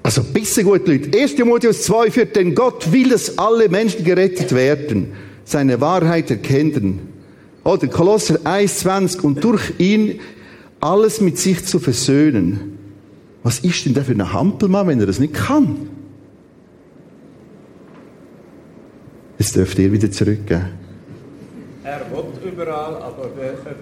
Also, 0.01 0.23
bisschen 0.23 0.65
gut, 0.65 0.87
Leute. 0.87 1.15
1. 1.15 1.35
Timotheus 1.35 1.83
2 1.83 2.09
führt, 2.11 2.35
denn 2.35 2.55
Gott 2.55 2.91
will, 2.91 3.09
dass 3.09 3.37
alle 3.37 3.69
Menschen 3.69 4.03
gerettet 4.03 4.53
werden, 4.53 5.13
seine 5.45 5.79
Wahrheit 5.79 6.29
erkennen. 6.29 7.13
Oder 7.63 7.87
Kolosser 7.87 8.39
1,20 8.39 9.21
und 9.21 9.43
durch 9.43 9.73
ihn 9.79 10.19
alles 10.81 11.21
mit 11.21 11.37
sich 11.37 11.65
zu 11.65 11.79
versöhnen. 11.79 12.77
Was 13.43 13.59
ist 13.59 13.85
denn 13.85 13.93
der 13.93 14.03
für 14.03 14.11
ein 14.11 14.33
Hampelmann, 14.33 14.87
wenn 14.87 14.99
er 14.99 15.05
das 15.05 15.19
nicht 15.19 15.33
kann? 15.33 15.89
Jetzt 19.37 19.55
dürft 19.55 19.77
ihr 19.79 19.91
wieder 19.91 20.11
zurückgehen. 20.11 20.65
Er 21.83 22.01
will 22.11 22.51
überall, 22.51 22.95
aber 22.95 23.25
ob 23.25 23.37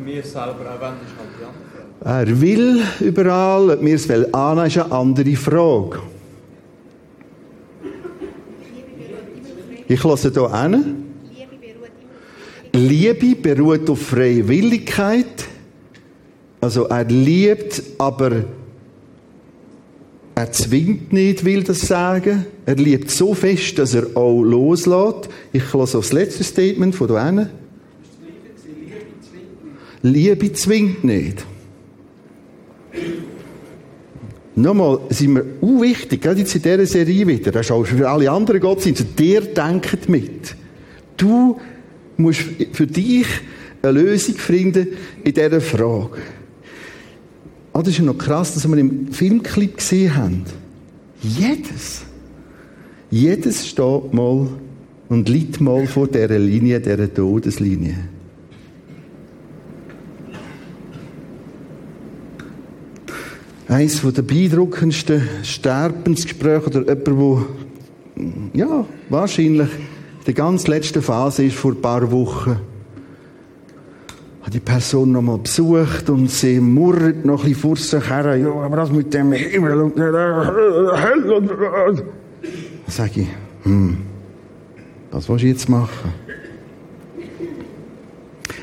wir 0.06 0.24
selber 0.24 0.50
auch 0.50 0.82
wollen, 0.82 0.96
ist 1.06 1.16
halt 1.18 1.30
die 1.40 1.46
andere 1.46 1.62
Frage. 2.02 2.30
Er 2.30 2.42
will 2.42 2.82
überall, 3.00 3.70
ob 3.70 3.82
wir 3.82 3.96
es 3.96 4.10
annehmen, 4.10 4.68
ist 4.68 4.78
eine 4.78 4.92
andere 4.92 5.36
Frage. 5.36 6.00
Ich 9.88 10.04
lasse 10.04 10.32
hier 10.32 10.62
hin. 10.62 11.13
Liebe 12.74 13.36
beruht 13.36 13.90
auf 13.90 14.02
Freiwilligkeit. 14.02 15.46
Also 16.60 16.86
er 16.86 17.04
liebt, 17.06 17.84
aber 17.98 18.46
er 20.36 20.52
zwingt 20.52 21.14
nicht, 21.14 21.46
will 21.46 21.64
das 21.64 21.82
sagen. 21.82 22.46
Er 22.66 22.76
liebt 22.76 23.12
so 23.12 23.34
fest, 23.34 23.78
dass 23.78 23.94
er 23.94 24.18
auch 24.18 24.42
loslässt. 24.42 25.30
Ich 25.52 25.72
lasse 25.74 25.98
das 25.98 26.12
letzte 26.12 26.44
Statement 26.44 26.96
von 26.96 27.24
hin. 27.24 27.50
Liebe 30.02 30.52
zwingt 30.54 31.04
nicht. 31.04 31.46
Nochmal, 34.56 35.00
sind 35.10 35.36
wir 35.36 35.46
unwichtig, 35.62 36.22
gerade 36.22 36.40
jetzt 36.40 36.56
in 36.56 36.62
dieser 36.62 36.86
Serie 36.86 37.26
wieder, 37.26 37.52
das 37.52 37.66
ist 37.66 37.72
auch 37.72 37.86
für 37.86 38.08
alle 38.08 38.30
anderen 38.30 38.60
Gottesdienste, 38.60 39.06
der 39.06 39.42
denkt 39.42 40.08
mit. 40.08 40.56
Du 41.18 41.60
musst 42.18 42.42
für 42.74 42.88
dich 42.88 43.28
eine 43.82 44.00
Lösung 44.00 44.36
finden 44.36 44.88
in 45.24 45.34
dieser 45.34 45.62
Frage. 45.62 46.18
Ah, 47.74 47.80
das 47.80 47.90
ist 47.90 47.98
ja 48.00 48.06
noch 48.06 48.18
krass, 48.18 48.54
dass 48.54 48.68
wir 48.68 48.78
im 48.78 49.12
Filmclip 49.12 49.78
gesehen 49.78 50.16
haben. 50.16 50.44
Jedes, 51.22 52.04
jedes 53.10 53.68
steht 53.68 54.14
mal 54.14 54.48
und 55.10 55.30
liegt 55.30 55.60
mal 55.60 55.88
vor 55.88 56.08
dieser 56.08 56.40
Linie, 56.40 56.80
dieser 56.80 57.12
Todeslinie. 57.12 57.96
Eines 63.68 64.02
der 64.02 64.22
beeindruckendsten 64.22 65.28
Sterbensgespräche 65.42 66.68
oder 66.68 66.80
jemand, 66.82 67.18
wo 67.18 67.46
ja, 68.54 68.86
wahrscheinlich 69.10 69.70
der 70.24 70.34
ganz 70.34 70.68
letzten 70.68 71.02
Phase 71.02 71.46
ist, 71.46 71.56
vor 71.56 71.72
ein 71.72 71.82
paar 71.82 72.12
Wochen, 72.12 72.60
hat 74.42 74.54
die 74.54 74.60
Person 74.60 75.12
noch 75.14 75.22
mal 75.22 75.38
besucht 75.38 76.10
und 76.10 76.30
sie 76.30 76.60
murrt 76.60 77.26
noch 77.26 77.46
ein 77.46 77.56
vor 77.56 77.78
sich 77.78 78.10
her, 78.10 78.36
ja, 78.36 78.52
aber 78.52 78.76
das 78.76 78.92
mit 78.92 79.14
dem 79.14 79.32
Himmel 79.32 79.82
und 79.82 79.98
Hölle 79.98 81.36
und... 81.36 81.50
Dann 81.50 82.04
sage 82.88 83.22
ich, 83.22 83.28
hm, 83.64 83.98
was 85.12 85.30
willst 85.30 85.44
du 85.44 85.48
jetzt 85.48 85.70
machen? 85.70 86.14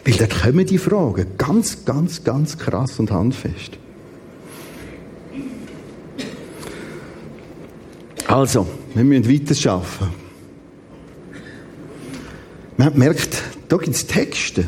Weil 0.04 0.14
da 0.14 0.26
kommen 0.26 0.66
die 0.66 0.78
Fragen 0.78 1.26
ganz, 1.38 1.84
ganz, 1.84 2.24
ganz 2.24 2.58
krass 2.58 2.98
und 2.98 3.10
handfest. 3.10 3.78
Also, 8.26 8.66
wir 8.94 9.04
müssen 9.04 9.28
weiter 9.28 9.72
arbeiten. 9.72 10.29
Man 12.80 12.86
hat 12.86 12.94
gemerkt, 12.94 13.42
da 13.68 13.76
gibt 13.76 13.94
es 13.94 14.06
Texte. 14.06 14.66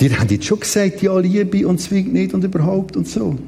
Die 0.00 0.12
haben 0.12 0.28
jetzt 0.28 0.44
schon 0.44 0.58
gesagt, 0.58 1.02
ja, 1.02 1.16
Liebe 1.16 1.68
und 1.68 1.80
zwingt 1.80 2.12
nicht 2.12 2.34
und 2.34 2.42
überhaupt 2.42 2.96
und 2.96 3.06
so. 3.06 3.38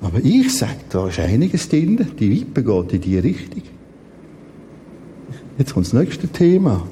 Aber 0.00 0.20
ich 0.22 0.56
sage, 0.56 0.76
da 0.90 1.08
ist 1.08 1.18
einiges 1.18 1.68
drin, 1.68 2.06
die 2.20 2.30
Wippe 2.30 2.62
geht 2.62 2.92
in 2.92 3.00
die 3.00 3.18
Richtung. 3.18 3.62
Jetzt 5.58 5.74
kommt 5.74 5.86
das 5.86 5.92
nächste 5.92 6.28
Thema. 6.28 6.86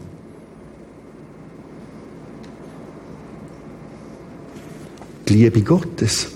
Die 5.29 5.35
Liebe 5.35 5.61
Gottes. 5.61 6.33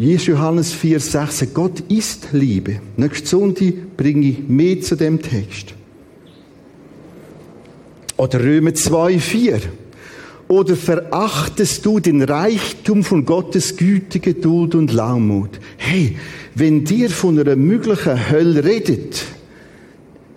1. 0.00 0.26
Johannes 0.26 0.72
4, 0.74 1.00
6, 1.00 1.48
Gott 1.52 1.80
ist 1.88 2.28
Liebe. 2.30 2.80
Nächste 2.96 3.26
Sonntag 3.26 3.96
bringe 3.96 4.28
ich 4.28 4.48
mehr 4.48 4.80
zu 4.80 4.94
dem 4.94 5.20
Text. 5.20 5.74
Oder 8.16 8.38
Römer 8.38 8.74
2, 8.74 9.18
4. 9.18 9.60
Oder 10.46 10.76
verachtest 10.76 11.84
du 11.84 11.98
den 11.98 12.22
Reichtum 12.22 13.02
von 13.02 13.24
Gottes 13.24 13.76
Güte, 13.76 14.20
Geduld 14.20 14.76
und 14.76 14.92
Langmut? 14.92 15.58
Hey, 15.78 16.16
wenn 16.54 16.84
dir 16.84 17.10
von 17.10 17.36
einer 17.36 17.56
möglichen 17.56 18.30
Hölle 18.30 18.62
redet, 18.62 19.24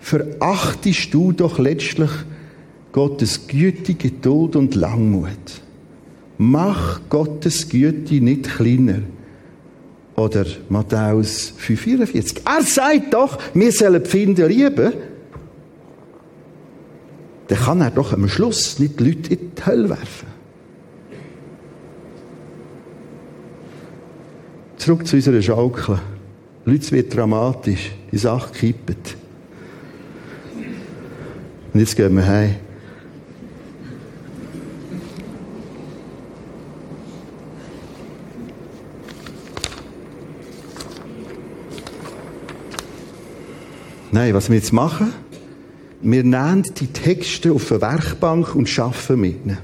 verachtest 0.00 1.14
du 1.14 1.30
doch 1.30 1.60
letztlich 1.60 2.10
Gottes 2.90 3.46
Güte, 3.46 3.94
Geduld 3.94 4.56
und 4.56 4.74
Langmut. 4.74 5.62
Mach 6.36 7.00
Gottes 7.08 7.68
Güte 7.68 8.16
nicht 8.16 8.56
kleiner. 8.56 9.02
Oder 10.22 10.46
Matthäus 10.68 11.52
5,44. 11.58 12.42
Er 12.44 12.62
sagt 12.62 13.12
doch, 13.12 13.38
wir 13.54 13.72
sollen 13.72 14.04
die 14.04 14.08
Finde 14.08 14.46
lieben. 14.46 14.92
Dann 17.48 17.58
kann 17.58 17.80
er 17.80 17.90
doch 17.90 18.12
am 18.12 18.28
Schluss 18.28 18.78
nicht 18.78 19.00
die 19.00 19.04
Leute 19.04 19.34
in 19.34 19.52
die 19.56 19.66
Hölle 19.66 19.88
werfen. 19.88 20.28
Zurück 24.76 25.08
zu 25.08 25.16
unserer 25.16 25.42
Schaukel. 25.42 25.98
Leute, 26.66 26.78
es 26.78 26.92
wird 26.92 27.16
dramatisch. 27.16 27.90
Die 28.12 28.18
Sache 28.18 28.52
kippt. 28.52 29.16
Und 31.72 31.80
jetzt 31.80 31.96
gehen 31.96 32.14
wir 32.14 32.26
heim. 32.26 32.54
Nein, 44.14 44.34
was 44.34 44.50
wir 44.50 44.56
jetzt 44.56 44.74
machen, 44.74 45.10
wir 46.02 46.22
nehmen 46.22 46.64
die 46.78 46.88
Texte 46.88 47.50
auf 47.50 47.72
eine 47.72 47.80
Werkbank 47.80 48.54
und 48.54 48.68
schaffen 48.68 49.18
mit 49.22 49.42
ihnen. 49.42 49.56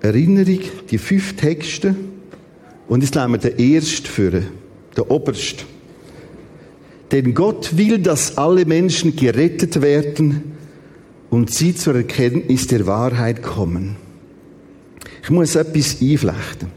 Erinnerung, 0.00 0.60
die 0.88 0.98
fünf 0.98 1.34
Texte, 1.34 1.96
und 2.86 3.02
jetzt 3.02 3.16
nehmen 3.16 3.42
wir 3.42 3.50
den 3.50 3.74
ersten 3.74 4.06
für, 4.06 4.30
den 4.30 5.04
obersten. 5.08 5.64
Denn 7.10 7.34
Gott 7.34 7.76
will, 7.76 7.98
dass 7.98 8.38
alle 8.38 8.64
Menschen 8.64 9.16
gerettet 9.16 9.82
werden 9.82 10.52
und 11.28 11.52
sie 11.52 11.74
zur 11.74 11.96
Erkenntnis 11.96 12.68
der 12.68 12.86
Wahrheit 12.86 13.42
kommen. 13.42 13.96
Ich 15.24 15.30
muss 15.30 15.56
etwas 15.56 16.00
einflechten. 16.00 16.68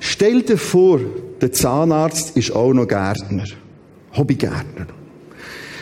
Stell 0.00 0.42
dir 0.42 0.58
vor, 0.58 0.98
der 1.40 1.52
Zahnarzt 1.52 2.36
ist 2.36 2.50
auch 2.50 2.72
noch 2.72 2.88
Gärtner. 2.88 3.44
Hobbygärtner. 4.16 4.86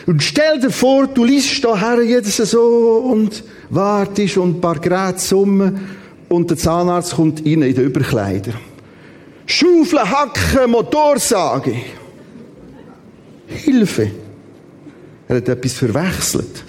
Und 0.07 0.23
stell 0.23 0.59
dir 0.61 0.71
vor, 0.71 1.07
du 1.07 1.25
liest 1.25 1.65
da 1.65 1.79
her 1.79 2.03
jedes 2.03 2.37
so 2.37 3.05
und 3.11 3.45
wartest 3.71 4.37
und 4.37 4.57
ein 4.57 4.61
paar 4.61 4.79
Geräte 4.79 5.21
summen 5.21 5.97
und 6.29 6.51
der 6.51 6.57
Zahnarzt 6.57 7.15
kommt 7.15 7.41
rein 7.41 7.63
in 7.63 7.75
den 7.75 7.85
Überkleider. 7.85 8.53
Schaufeln, 9.47 10.11
Hacken, 10.11 10.71
Motorsage. 10.71 11.77
Hilfe. 13.47 14.11
Er 15.29 15.37
hat 15.37 15.49
etwas 15.49 15.75
verwechselt. 15.75 16.65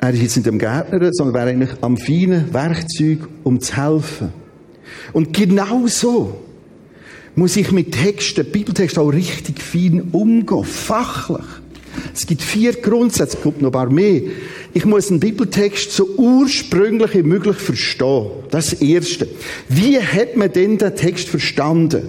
Er 0.00 0.10
ist 0.10 0.22
jetzt 0.22 0.36
nicht 0.38 0.48
am 0.48 0.58
Gärtner, 0.58 1.10
sondern 1.12 1.34
wäre 1.34 1.50
eigentlich 1.50 1.82
am 1.82 1.96
feinen 1.96 2.52
Werkzeug, 2.52 3.28
um 3.44 3.60
zu 3.60 3.76
helfen. 3.76 4.32
Und 5.12 5.32
genau 5.32 5.86
so 5.86 6.40
muss 7.34 7.56
ich 7.56 7.72
mit 7.72 7.92
Texten, 7.92 8.44
Bibeltexten 8.44 9.02
auch 9.02 9.12
richtig 9.12 9.60
fein 9.60 10.08
umgehen, 10.12 10.64
fachlich. 10.64 11.46
Es 12.14 12.26
gibt 12.26 12.42
vier 12.42 12.72
Grundsätze, 12.72 13.36
es 13.36 13.42
gibt 13.42 13.60
noch 13.60 13.68
ein 13.68 13.72
paar 13.72 13.90
mehr. 13.90 14.22
Ich 14.74 14.84
muss 14.84 15.10
einen 15.10 15.20
Bibeltext 15.20 15.92
so 15.92 16.06
ursprünglich 16.16 17.14
wie 17.14 17.22
möglich 17.22 17.56
verstehen. 17.56 18.30
Das 18.50 18.72
ist 18.72 18.80
das 18.80 18.88
Erste. 18.88 19.28
Wie 19.68 19.98
hat 19.98 20.36
man 20.36 20.52
denn 20.52 20.78
den 20.78 20.94
Text 20.94 21.28
verstanden? 21.28 22.02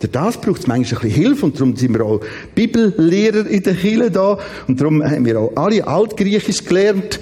Für 0.00 0.08
das 0.08 0.40
braucht 0.40 0.60
es 0.60 0.66
manchmal 0.66 1.02
ein 1.02 1.08
bisschen 1.08 1.22
Hilfe 1.22 1.46
und 1.46 1.56
darum 1.56 1.76
sind 1.76 1.92
wir 1.94 2.04
auch 2.04 2.20
Bibellehrer 2.54 3.46
in 3.46 3.62
der 3.62 3.74
Kirche 3.74 4.10
da 4.10 4.38
und 4.68 4.80
darum 4.80 5.02
haben 5.02 5.24
wir 5.24 5.40
auch 5.40 5.52
alle 5.56 5.86
Altgriechisch 5.86 6.64
gelernt. 6.64 7.18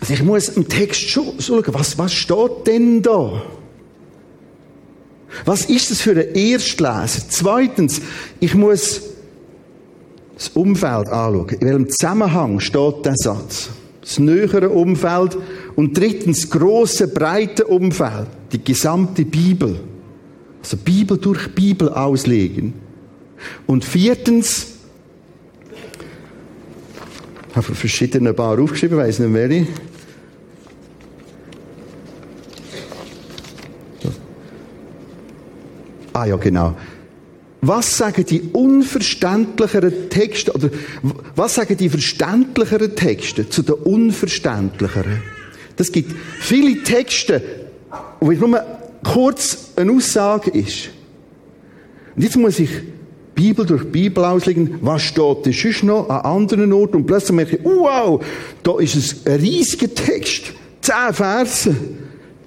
Also 0.00 0.14
ich 0.14 0.22
muss 0.22 0.48
im 0.48 0.66
Text 0.68 1.10
schon 1.10 1.38
schauen, 1.40 1.64
was, 1.66 1.98
was 1.98 2.14
steht 2.14 2.66
denn 2.66 3.02
da? 3.02 3.42
Was 5.44 5.66
ist 5.66 5.90
das 5.90 6.00
für 6.00 6.12
ein 6.12 6.34
Erstleser? 6.34 7.22
Zweitens, 7.28 8.00
ich 8.40 8.54
muss 8.54 9.02
das 10.34 10.48
Umfeld 10.50 11.08
anschauen. 11.08 11.48
In 11.60 11.66
welchem 11.66 11.88
Zusammenhang 11.90 12.60
steht 12.60 13.04
der 13.04 13.14
Satz? 13.16 13.70
Das 14.00 14.18
nähere 14.18 14.70
Umfeld. 14.70 15.36
Und 15.76 15.98
drittens, 15.98 16.42
das 16.42 16.50
grosse, 16.50 17.08
breite 17.08 17.66
Umfeld. 17.66 18.28
Die 18.52 18.62
gesamte 18.62 19.24
Bibel. 19.24 19.80
Also 20.62 20.76
Bibel 20.76 21.18
durch 21.18 21.54
Bibel 21.54 21.88
auslegen. 21.88 22.74
Und 23.66 23.84
viertens, 23.84 24.66
ich 27.50 27.56
habe 27.56 27.74
verschiedene 27.74 28.32
paar 28.32 28.58
aufgeschrieben, 28.58 28.98
weiß 28.98 29.18
nicht 29.20 29.34
welche. 29.34 29.66
Ah 36.18 36.24
ja, 36.24 36.36
genau. 36.36 36.74
Was 37.60 37.96
sagen 37.96 38.24
die 38.26 38.40
unverständlicheren 38.52 40.10
Texte, 40.10 40.52
oder 40.52 40.68
was 41.36 41.54
sagen 41.54 41.76
die 41.76 41.88
verständlicheren 41.88 42.96
Texte 42.96 43.48
zu 43.48 43.62
den 43.62 43.76
unverständlicheren? 43.76 45.22
Das 45.76 45.92
gibt 45.92 46.12
viele 46.40 46.82
Texte, 46.82 47.40
wo 48.18 48.32
nur 48.32 48.60
kurz 49.04 49.74
eine 49.76 49.92
Aussage 49.92 50.50
ist. 50.50 50.88
Und 52.16 52.22
jetzt 52.22 52.36
muss 52.36 52.58
ich 52.58 52.70
Bibel 53.36 53.64
durch 53.64 53.84
Bibel 53.84 54.24
auslegen, 54.24 54.78
was 54.80 55.02
steht 55.02 55.46
da 55.46 55.52
sonst 55.52 55.84
noch 55.84 56.08
an 56.08 56.22
anderen 56.22 56.72
Orten 56.72 56.96
und 56.96 57.06
plötzlich 57.06 57.36
merke 57.36 57.56
ich, 57.58 57.64
wow, 57.64 58.20
da 58.64 58.76
ist 58.80 59.24
ein 59.24 59.40
riesiger 59.40 59.94
Text, 59.94 60.52
zehn 60.80 61.12
Verse 61.12 61.76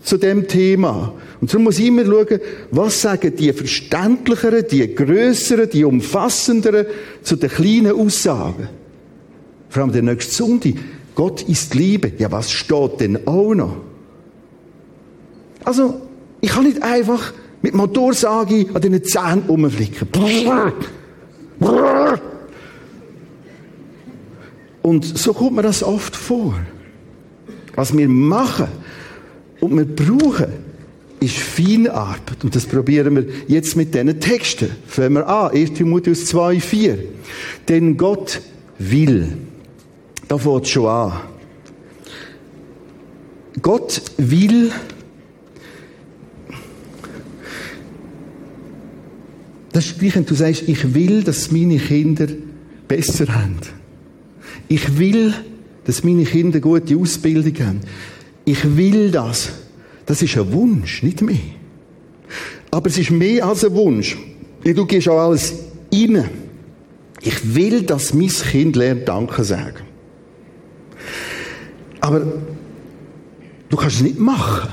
zu 0.04 0.18
dem 0.18 0.46
Thema. 0.46 1.14
Und 1.42 1.52
darum 1.52 1.64
muss 1.64 1.80
ich 1.80 1.88
immer 1.88 2.06
schauen, 2.06 2.40
was 2.70 3.02
sagen 3.02 3.36
die 3.36 3.52
verständlicheren, 3.52 4.64
die 4.70 4.94
grösseren, 4.94 5.68
die 5.70 5.84
umfassenderen 5.84 6.86
zu 7.24 7.36
den 7.36 7.50
kleinen 7.50 7.94
Aussagen. 7.94 8.70
Vor 9.70 9.84
allem 9.84 9.92
der 9.92 10.04
nächste 10.04 10.34
Sonntag. 10.34 10.74
Gott 11.16 11.42
ist 11.42 11.74
Liebe. 11.74 12.12
Ja, 12.20 12.32
was 12.32 12.52
steht 12.52 13.00
denn 13.00 13.28
auch 13.28 13.56
noch? 13.56 13.78
Also, 15.64 16.02
ich 16.42 16.50
kann 16.50 16.64
nicht 16.64 16.82
einfach 16.84 17.34
mit 17.62 17.74
Motorsage 17.74 18.68
an 18.74 18.82
den 18.82 19.04
Zähnen 19.04 19.44
rumflicken. 19.48 20.08
Und 24.82 25.06
so 25.18 25.34
kommt 25.34 25.56
mir 25.56 25.62
das 25.64 25.84
oft 25.84 26.16
vor. 26.16 26.56
Was 27.76 27.96
wir 27.96 28.10
machen 28.10 28.68
und 29.60 29.78
wir 29.78 29.86
brauchen, 29.86 30.71
ist 31.22 31.38
Feinarbeit. 31.38 32.44
Und 32.44 32.56
das 32.56 32.66
probieren 32.66 33.16
wir 33.16 33.26
jetzt 33.48 33.78
mit 33.78 33.94
diesen 33.94 34.20
Texten. 34.20 34.72
Fangen 34.88 35.14
wir 35.14 35.28
an. 35.28 35.52
1 35.52 35.74
Timotheus 35.74 36.26
2, 36.26 36.60
4. 36.60 36.98
Denn 37.70 37.96
Gott 37.96 38.42
will. 38.80 39.38
Da 40.28 40.38
fängt 40.38 40.68
schon 40.68 40.88
an. 40.88 41.14
Gott 43.62 44.02
will, 44.18 44.72
das 49.74 49.88
ist 49.88 50.00
gleich, 50.00 50.16
wenn 50.16 50.26
du 50.26 50.34
sagst, 50.34 50.64
ich 50.68 50.94
will, 50.94 51.24
dass 51.24 51.52
meine 51.52 51.78
Kinder 51.78 52.28
besser 52.88 53.28
haben. 53.28 53.58
Ich 54.68 54.98
will, 54.98 55.34
dass 55.84 56.04
meine 56.04 56.24
Kinder 56.24 56.60
gute 56.60 56.96
Ausbildung 56.96 57.54
haben. 57.60 57.82
Ich 58.46 58.78
will 58.78 59.12
das. 59.12 59.52
Das 60.06 60.22
ist 60.22 60.38
ein 60.38 60.52
Wunsch, 60.52 61.04
nicht 61.04 61.22
mehr. 61.22 61.38
Aber 62.72 62.88
es 62.88 62.98
ist 62.98 63.12
mehr 63.12 63.46
als 63.46 63.64
ein 63.66 63.74
Wunsch. 63.74 64.18
Du 64.64 64.86
gehst 64.86 65.08
auch 65.10 65.20
alles 65.20 65.54
rein. 65.94 66.30
Ich 67.22 67.56
will, 67.56 67.84
dass 67.84 68.14
mein 68.14 68.30
Kind 68.30 68.76
lernt 68.76 69.08
Danke 69.08 69.44
sagen. 69.44 69.86
Aber 72.00 72.22
du 73.70 73.78
kannst 73.78 73.98
es 73.98 74.02
nicht 74.02 74.20
machen. 74.20 74.70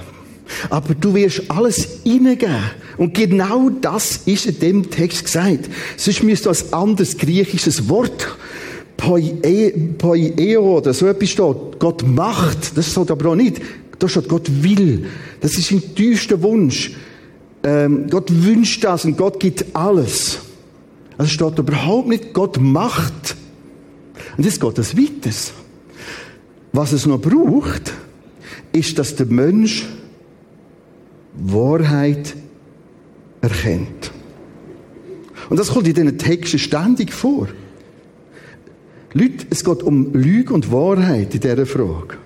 Aber 0.71 0.95
du 0.95 1.15
wirst 1.15 1.43
alles 1.51 2.01
reingeben. 2.07 2.57
Und 2.97 3.15
genau 3.15 3.69
das 3.69 4.23
ist 4.25 4.47
in 4.47 4.59
dem 4.61 4.91
Text 4.91 5.25
gesagt. 5.25 5.69
Sonst 5.97 6.23
müsste 6.23 6.45
du 6.45 6.49
als 6.51 6.73
anderes 6.73 7.17
griechisches 7.19 7.89
Wort 7.89 8.37
Poieo 8.97 10.79
oder 10.79 10.93
so 10.93 11.07
etwas 11.07 11.31
steht. 11.31 11.79
Gott 11.79 12.07
macht. 12.07 12.77
Das 12.77 12.91
steht 12.91 13.11
aber 13.11 13.31
auch 13.31 13.35
nicht. 13.35 13.61
Da 13.99 14.09
steht, 14.09 14.29
Gott 14.29 14.49
will. 14.63 15.07
Das 15.41 15.57
ist 15.59 15.69
sein 15.69 15.83
tiefster 15.95 16.41
Wunsch. 16.43 16.93
Ähm, 17.65 18.09
Gott 18.09 18.31
wünscht 18.31 18.85
das 18.85 19.05
und 19.05 19.17
Gott 19.17 19.41
gibt 19.41 19.65
alles. 19.75 20.39
Also 21.17 21.31
steht 21.31 21.59
überhaupt 21.59 22.09
nicht, 22.09 22.33
Gott 22.33 22.61
macht. 22.61 23.37
Und 24.37 24.45
jetzt 24.45 24.61
geht 24.61 24.79
es 24.79 24.97
weiter. 24.97 25.31
Was 26.73 26.93
es 26.93 27.07
noch 27.07 27.21
braucht, 27.21 27.93
ist, 28.73 28.99
dass 28.99 29.17
der 29.17 29.27
Mensch 29.27 29.87
Wahrheit 31.35 32.37
erkennt. 33.41 34.13
Und 35.49 35.59
das 35.59 35.71
kommt 35.71 35.89
in 35.89 35.95
diesen 35.95 36.19
Texten 36.19 36.59
ständig 36.59 37.13
vor. 37.13 37.49
Leute, 39.15 39.47
es 39.51 39.65
geht 39.65 39.83
um 39.83 40.13
Lüge 40.13 40.53
und 40.53 40.71
Wahrheit 40.71 41.35
in 41.35 41.41
dieser 41.41 41.67
Frage. 41.67 42.19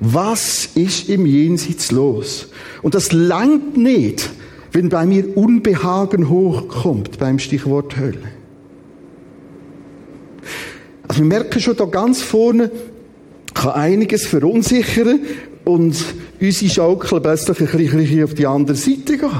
Was 0.00 0.66
ist 0.74 1.08
im 1.08 1.26
Jenseits 1.26 1.90
los? 1.90 2.48
Und 2.82 2.94
das 2.94 3.12
langt 3.12 3.76
nicht, 3.76 4.30
wenn 4.72 4.88
bei 4.88 5.06
mir 5.06 5.36
Unbehagen 5.36 6.28
hochkommt 6.28 7.18
beim 7.18 7.38
Stichwort 7.38 7.96
Hölle. 7.96 8.18
Also 11.08 11.22
wir 11.22 11.26
merken 11.26 11.60
schon 11.60 11.76
da 11.76 11.86
ganz 11.86 12.22
vorne, 12.22 12.70
kann 13.54 13.72
einiges 13.72 14.26
verunsichern 14.26 15.20
und 15.64 15.96
unsere 16.40 16.70
Schaukel 16.70 17.20
plötzlich 17.20 17.60
ein 17.60 17.78
bisschen 17.78 18.24
auf 18.24 18.34
die 18.34 18.46
andere 18.46 18.76
Seite 18.76 19.18
gehen. 19.18 19.30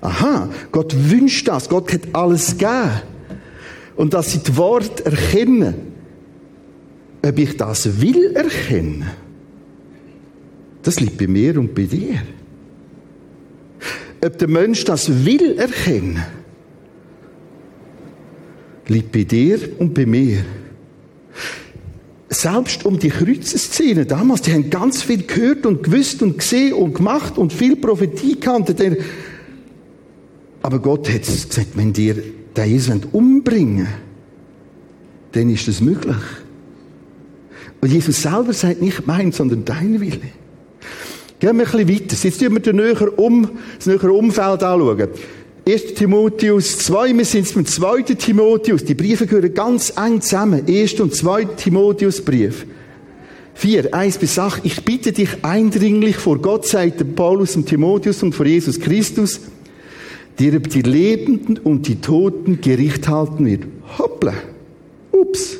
Aha, 0.00 0.48
Gott 0.70 0.94
wünscht 0.96 1.48
das, 1.48 1.68
Gott 1.68 1.92
hat 1.92 2.02
alles 2.12 2.52
gegeben. 2.52 3.02
und 3.98 4.14
dass 4.14 4.30
sie 4.30 4.38
das 4.38 4.56
Wort 4.56 5.00
erkennen, 5.00 5.74
ob 7.26 7.36
ich 7.36 7.56
das 7.56 8.00
will 8.00 8.32
erkennen, 8.32 9.10
das 10.82 11.00
liegt 11.00 11.18
bei 11.18 11.26
mir 11.26 11.58
und 11.58 11.74
bei 11.74 11.84
dir. 11.84 12.22
Ob 14.24 14.38
der 14.38 14.48
Mensch 14.48 14.84
das 14.84 15.24
will 15.24 15.58
erkennen, 15.58 16.22
liegt 18.88 19.12
bei 19.12 19.24
dir 19.24 19.58
und 19.78 19.94
bei 19.94 20.06
mir. 20.06 20.44
Selbst 22.30 22.84
um 22.84 22.98
die 22.98 23.08
Kreuzeszene 23.08 24.04
damals, 24.04 24.42
die 24.42 24.52
haben 24.52 24.68
ganz 24.68 25.02
viel 25.02 25.22
gehört 25.22 25.64
und 25.64 25.82
gewusst 25.82 26.22
und 26.22 26.38
gesehen 26.38 26.74
und 26.74 26.94
gemacht 26.94 27.38
und 27.38 27.52
viel 27.52 27.76
Prophetie 27.76 28.38
gehabt. 28.38 28.74
Aber 30.62 30.78
Gott 30.80 31.08
hat 31.08 31.22
gesagt, 31.22 31.68
wenn 31.74 31.92
dir 31.92 32.16
den 32.56 32.70
Jesus 32.70 33.00
umbringen 33.12 33.88
dann 35.32 35.50
ist 35.50 35.68
das 35.68 35.80
möglich. 35.80 36.16
Und 37.80 37.92
Jesus 37.92 38.22
selber 38.22 38.52
sagt 38.52 38.80
nicht 38.80 39.06
mein, 39.06 39.30
sondern 39.30 39.64
dein 39.64 40.00
Wille. 40.00 40.20
Gehen 41.40 41.56
wir 41.56 41.66
ein 41.66 41.86
bisschen 41.86 41.88
weiter. 41.88 42.16
Jetzt 42.20 42.40
schauen 42.40 42.52
wir 42.52 42.60
den 42.60 42.76
näher 42.76 43.18
um, 43.18 43.48
das 43.76 43.86
nähere 43.86 44.12
Umfeld 44.12 44.62
anschauen. 44.62 45.08
1. 45.68 45.94
Timotheus 45.94 46.78
2, 46.78 47.16
wir 47.16 47.24
sind 47.24 47.54
beim 47.54 47.66
2. 47.66 48.02
Timotheus. 48.14 48.84
Die 48.84 48.94
Briefe 48.94 49.26
gehören 49.26 49.52
ganz 49.52 49.92
eng 49.96 50.20
zusammen. 50.20 50.64
1. 50.66 50.98
und 51.00 51.14
2. 51.14 51.44
Timotheus 51.44 52.22
Brief. 52.22 52.64
4, 53.54 53.92
1 53.92 54.18
bis 54.18 54.38
8. 54.38 54.64
Ich 54.64 54.84
bitte 54.84 55.12
dich 55.12 55.28
eindringlich 55.42 56.16
vor 56.16 56.38
Gott, 56.38 56.72
der 56.72 56.90
Paulus 57.14 57.54
und 57.54 57.66
Timotheus 57.66 58.22
und 58.22 58.34
vor 58.34 58.46
Jesus 58.46 58.80
Christus, 58.80 59.40
der 60.38 60.52
über 60.54 60.68
die 60.68 60.82
Lebenden 60.82 61.58
und 61.58 61.86
die 61.86 62.00
Toten 62.00 62.60
Gericht 62.60 63.06
halten 63.08 63.44
wird. 63.44 63.64
Hoppla. 63.98 64.32
Ups. 65.12 65.58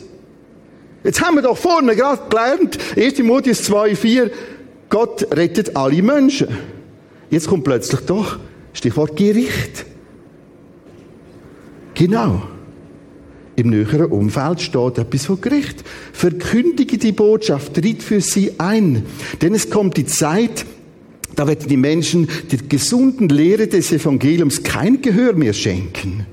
Jetzt 1.04 1.20
haben 1.20 1.36
wir 1.36 1.42
doch 1.42 1.58
vorne 1.58 1.94
gerade 1.94 2.22
gelernt, 2.30 2.78
1 2.96 3.14
Timotheus 3.14 3.62
2, 3.64 3.94
4, 3.94 4.30
Gott 4.88 5.26
rettet 5.36 5.76
alle 5.76 6.02
Menschen. 6.02 6.48
Jetzt 7.30 7.46
kommt 7.46 7.64
plötzlich 7.64 8.00
doch 8.00 8.38
Stichwort 8.72 9.16
Gericht. 9.16 9.84
Genau. 11.94 12.42
Im 13.56 13.70
näheren 13.70 14.12
Umfeld 14.12 14.60
steht 14.60 14.98
etwas 14.98 15.26
von 15.26 15.40
Gericht. 15.40 15.82
Verkündige 16.12 16.96
die 16.96 17.12
Botschaft, 17.12 17.74
tritt 17.74 18.02
für 18.02 18.20
sie 18.20 18.52
ein. 18.58 19.04
Denn 19.42 19.52
es 19.52 19.68
kommt 19.68 19.96
die 19.96 20.06
Zeit, 20.06 20.64
da 21.34 21.46
werden 21.48 21.68
die 21.68 21.76
Menschen 21.76 22.28
der 22.50 22.60
gesunden 22.68 23.28
Lehre 23.28 23.66
des 23.66 23.90
Evangeliums 23.90 24.62
kein 24.62 25.02
Gehör 25.02 25.32
mehr 25.32 25.52
schenken. 25.52 26.26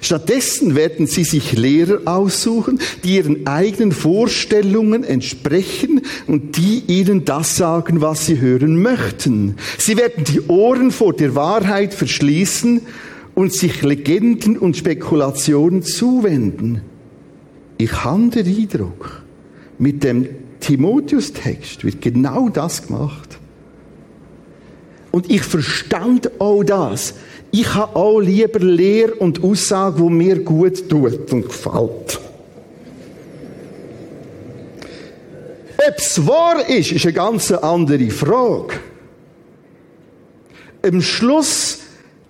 Stattdessen 0.00 0.74
werden 0.74 1.06
sie 1.06 1.24
sich 1.24 1.52
Lehrer 1.52 2.00
aussuchen, 2.04 2.78
die 3.04 3.16
ihren 3.16 3.46
eigenen 3.46 3.92
Vorstellungen 3.92 5.04
entsprechen 5.04 6.02
und 6.26 6.56
die 6.56 6.82
ihnen 6.86 7.24
das 7.24 7.56
sagen, 7.56 8.00
was 8.00 8.26
sie 8.26 8.40
hören 8.40 8.80
möchten. 8.80 9.56
Sie 9.78 9.96
werden 9.96 10.24
die 10.24 10.42
Ohren 10.48 10.90
vor 10.90 11.12
der 11.12 11.34
Wahrheit 11.34 11.94
verschließen 11.94 12.82
und 13.34 13.52
sich 13.52 13.82
Legenden 13.82 14.56
und 14.58 14.76
Spekulationen 14.76 15.82
zuwenden. 15.82 16.80
Ich 17.78 18.04
habe 18.04 18.28
den 18.28 18.46
Eindruck, 18.46 19.22
mit 19.78 20.02
dem 20.02 20.26
Timotheus-Text 20.60 21.84
wird 21.84 22.00
genau 22.00 22.48
das 22.48 22.86
gemacht. 22.86 23.38
Und 25.12 25.30
ich 25.30 25.42
verstand 25.42 26.40
auch 26.40 26.62
das. 26.62 27.14
Ich 27.50 27.74
habe 27.74 27.96
auch 27.96 28.20
lieber 28.20 28.58
Lehre 28.58 29.14
und 29.14 29.42
Aussage, 29.42 29.98
wo 29.98 30.08
mir 30.08 30.40
gut 30.40 30.88
tut 30.88 31.32
und 31.32 31.42
gefällt. 31.46 32.20
Ob 35.88 35.98
es 35.98 36.26
wahr 36.26 36.68
ist, 36.68 36.92
ist 36.92 37.04
eine 37.04 37.12
ganz 37.12 37.50
andere 37.52 38.10
Frage. 38.10 38.74
Am 40.82 41.00
Schluss, 41.00 41.78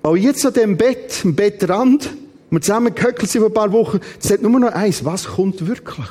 auch 0.02 0.16
jetzt 0.16 0.44
an 0.44 0.52
dem 0.52 0.76
Bett, 0.76 1.20
am 1.24 1.34
Bettrand, 1.34 2.10
wir 2.50 2.60
zusammen 2.60 2.92
sind 2.96 3.40
vor 3.40 3.46
ein 3.46 3.54
paar 3.54 3.72
Wochen, 3.72 4.00
es 4.22 4.30
hat 4.30 4.42
nur 4.42 4.60
noch 4.60 4.72
eins, 4.72 5.04
was 5.04 5.24
kommt 5.24 5.66
wirklich? 5.66 6.06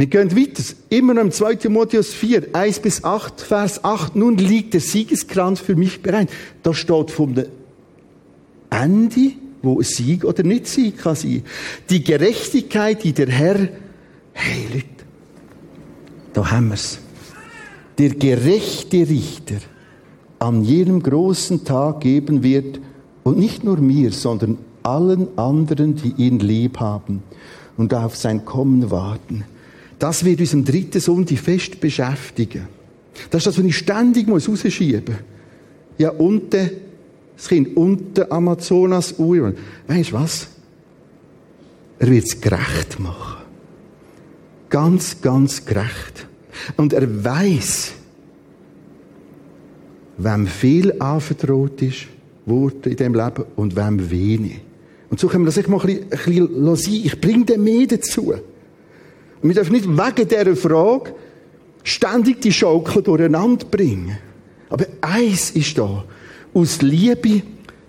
Wir 0.00 0.06
gehen 0.06 0.34
weiter. 0.34 0.62
Immer 0.88 1.12
noch 1.12 1.24
im 1.24 1.30
2. 1.30 1.56
Timotheus 1.56 2.14
4, 2.14 2.54
1 2.54 2.78
bis 2.80 3.04
8, 3.04 3.38
Vers 3.38 3.84
8. 3.84 4.16
Nun 4.16 4.38
liegt 4.38 4.72
der 4.72 4.80
Siegeskranz 4.80 5.60
für 5.60 5.76
mich 5.76 6.00
bereit. 6.00 6.30
Da 6.62 6.72
steht 6.72 7.10
vom 7.10 7.34
Ende, 8.70 9.32
wo 9.60 9.78
ein 9.78 9.84
Sieg 9.84 10.24
oder 10.24 10.42
nicht 10.42 10.68
Sieg 10.68 10.96
kann 10.96 11.16
sein. 11.16 11.42
Die 11.90 12.02
Gerechtigkeit, 12.02 13.04
die 13.04 13.12
der 13.12 13.28
Herr, 13.28 13.68
hey 14.32 14.84
da 16.32 16.50
haben 16.50 16.70
wir's. 16.70 16.98
Der 17.98 18.14
gerechte 18.14 19.06
Richter 19.06 19.56
an 20.38 20.64
jenem 20.64 21.02
großen 21.02 21.66
Tag 21.66 22.00
geben 22.00 22.42
wird, 22.42 22.80
und 23.22 23.36
nicht 23.36 23.64
nur 23.64 23.76
mir, 23.76 24.12
sondern 24.12 24.56
allen 24.82 25.36
anderen, 25.36 25.94
die 25.96 26.14
ihn 26.16 26.38
lieb 26.38 26.80
haben 26.80 27.22
und 27.76 27.92
auf 27.92 28.16
sein 28.16 28.46
Kommen 28.46 28.90
warten. 28.90 29.44
Das 30.00 30.24
wird 30.24 30.40
uns 30.40 30.54
am 30.54 30.64
dritten 30.64 30.98
Sonntag 30.98 31.38
fest 31.38 31.78
beschäftigen. 31.78 32.66
Das 33.30 33.40
ist 33.40 33.46
das, 33.46 33.58
was 33.58 33.64
ich 33.64 33.76
ständig 33.76 34.26
rausschieben 34.28 35.04
muss. 35.04 35.24
Ja, 35.98 36.10
unten, 36.10 36.70
das 37.36 37.48
Kind 37.48 37.76
unter 37.76 38.32
Amazonas 38.32 39.14
Uhr. 39.18 39.52
Weißt 39.86 40.10
du 40.10 40.14
was? 40.14 40.48
Er 41.98 42.10
wird 42.10 42.24
es 42.24 42.40
gerecht 42.40 42.98
machen. 42.98 43.42
Ganz, 44.70 45.20
ganz 45.20 45.66
gerecht. 45.66 46.26
Und 46.78 46.94
er 46.94 47.24
weiß, 47.24 47.92
wem 50.16 50.46
viel 50.46 50.94
anvertraut 50.98 51.82
ist, 51.82 52.06
wurde 52.46 52.88
in 52.88 52.96
dem 52.96 53.14
Leben 53.14 53.44
und 53.54 53.76
wem 53.76 54.10
wenig. 54.10 54.60
Und 55.10 55.20
so 55.20 55.28
können 55.28 55.44
wir 55.44 55.52
das 55.52 55.68
mal 55.68 55.78
ein 55.78 56.08
bisschen, 56.08 56.42
ein 56.42 56.54
bisschen 56.54 56.76
sein. 56.76 57.00
Ich 57.04 57.20
bringe 57.20 57.44
den 57.44 57.64
mehr 57.64 57.86
dazu. 57.86 58.32
Und 59.42 59.48
wir 59.48 59.54
dürfen 59.54 59.72
nicht 59.72 59.88
wegen 59.88 60.28
dieser 60.28 60.56
Frage 60.56 61.14
ständig 61.82 62.40
die 62.42 62.52
Schaukel 62.52 63.02
durcheinander 63.02 63.66
bringen. 63.66 64.18
Aber 64.68 64.86
eins 65.00 65.50
ist 65.50 65.76
da. 65.78 66.04
Aus 66.52 66.82
Liebe 66.82 67.42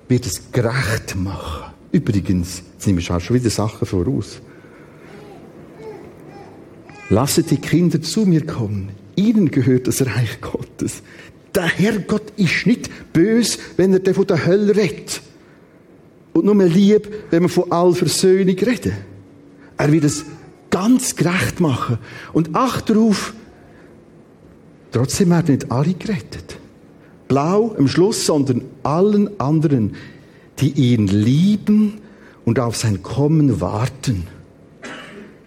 wird 0.07 0.25
es 0.25 0.51
gerecht 0.51 1.15
machen. 1.15 1.73
Übrigens, 1.91 2.63
jetzt 2.73 2.87
nehmen 2.87 2.99
wir 2.99 3.19
schon 3.19 3.35
wieder 3.35 3.49
Sachen 3.49 3.85
voraus. 3.85 4.41
Lasset 7.09 7.51
die 7.51 7.57
Kinder 7.57 8.01
zu 8.01 8.25
mir 8.25 8.45
kommen. 8.45 8.89
Ihnen 9.15 9.51
gehört 9.51 9.87
das 9.87 10.05
Reich 10.05 10.39
Gottes. 10.39 11.01
Der 11.53 11.65
Herrgott 11.65 12.31
ist 12.37 12.65
nicht 12.65 12.89
bös, 13.11 13.59
wenn 13.75 13.93
er 13.93 14.13
von 14.13 14.25
der 14.25 14.45
Hölle 14.45 14.75
redet. 14.75 15.21
Und 16.31 16.45
nur 16.45 16.55
lieb, 16.63 17.09
wenn 17.29 17.43
wir 17.43 17.49
von 17.49 17.69
Allversöhnung 17.69 18.55
reden. 18.55 18.93
Er 19.77 19.91
wird 19.91 20.05
es 20.05 20.25
ganz 20.71 21.15
gerecht 21.15 21.59
machen. 21.59 21.99
Und 22.33 22.55
acht 22.55 22.89
darauf, 22.89 23.33
trotzdem 24.91 25.29
werden 25.29 25.53
nicht 25.53 25.71
alle 25.71 25.93
gerettet. 25.93 26.57
Blau 27.27 27.75
am 27.77 27.87
Schluss, 27.87 28.25
sondern 28.25 28.63
allen 28.81 29.39
anderen, 29.39 29.95
die 30.59 30.71
ihn 30.71 31.07
lieben 31.07 31.99
und 32.45 32.59
auf 32.59 32.75
sein 32.75 33.03
Kommen 33.03 33.61
warten. 33.61 34.25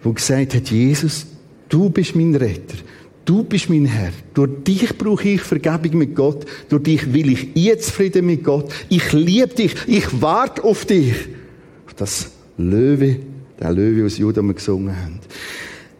Wo 0.01 0.13
gesagt 0.13 0.55
hat, 0.55 0.71
Jesus, 0.71 1.27
du 1.67 1.89
bist 1.89 2.15
mein 2.15 2.35
Retter. 2.35 2.77
Du 3.25 3.43
bist 3.43 3.71
mein 3.71 3.85
Herr. 3.85 4.11
Durch 4.35 4.63
dich 4.63 4.95
brauche 4.97 5.27
ich 5.27 5.41
Vergebung 5.41 5.97
mit 5.97 6.15
Gott. 6.15 6.45
Durch 6.69 6.83
dich 6.83 7.11
will 7.11 7.31
ich 7.31 7.49
jetzt 7.55 7.89
Frieden 7.89 8.27
mit 8.27 8.43
Gott. 8.43 8.71
Ich 8.87 9.13
liebe 9.13 9.47
dich. 9.47 9.73
Ich 9.87 10.21
warte 10.21 10.63
auf 10.63 10.85
dich. 10.85 11.15
Auf 11.87 11.95
das 11.95 12.31
Löwe 12.57 13.19
der 13.59 13.71
Löwe 13.71 14.05
aus 14.05 14.17
Juda 14.17 14.41
wir 14.41 14.53
gesungen 14.53 14.95
haben. 14.95 15.19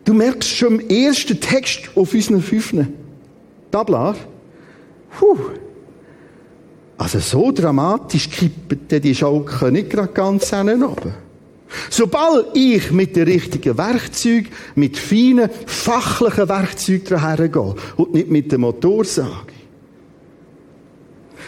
Du 0.03 0.13
merkst 0.13 0.49
schon 0.49 0.79
im 0.79 0.89
ersten 0.89 1.39
Text 1.39 1.89
auf 1.95 2.13
unseren 2.13 2.41
fünften 2.41 2.93
Tablar, 3.71 4.15
Puh. 5.17 5.37
Also 6.97 7.19
so 7.19 7.51
dramatisch 7.51 8.29
kippen 8.29 9.01
die 9.01 9.15
Schaukel 9.15 9.71
nicht 9.71 9.89
gerade 9.89 10.13
ganz 10.13 10.53
oben. 10.53 11.13
Sobald 11.89 12.55
ich 12.55 12.91
mit 12.91 13.15
den 13.15 13.23
richtigen 13.23 13.77
Werkzeugen, 13.77 14.49
mit 14.75 14.97
feinen, 14.97 15.49
fachlichen 15.65 16.47
Werkzeugen 16.47 17.05
dahergehe 17.09 17.75
und 17.97 18.13
nicht 18.13 18.29
mit 18.29 18.51
dem 18.51 18.61
Motorsage. 18.61 19.53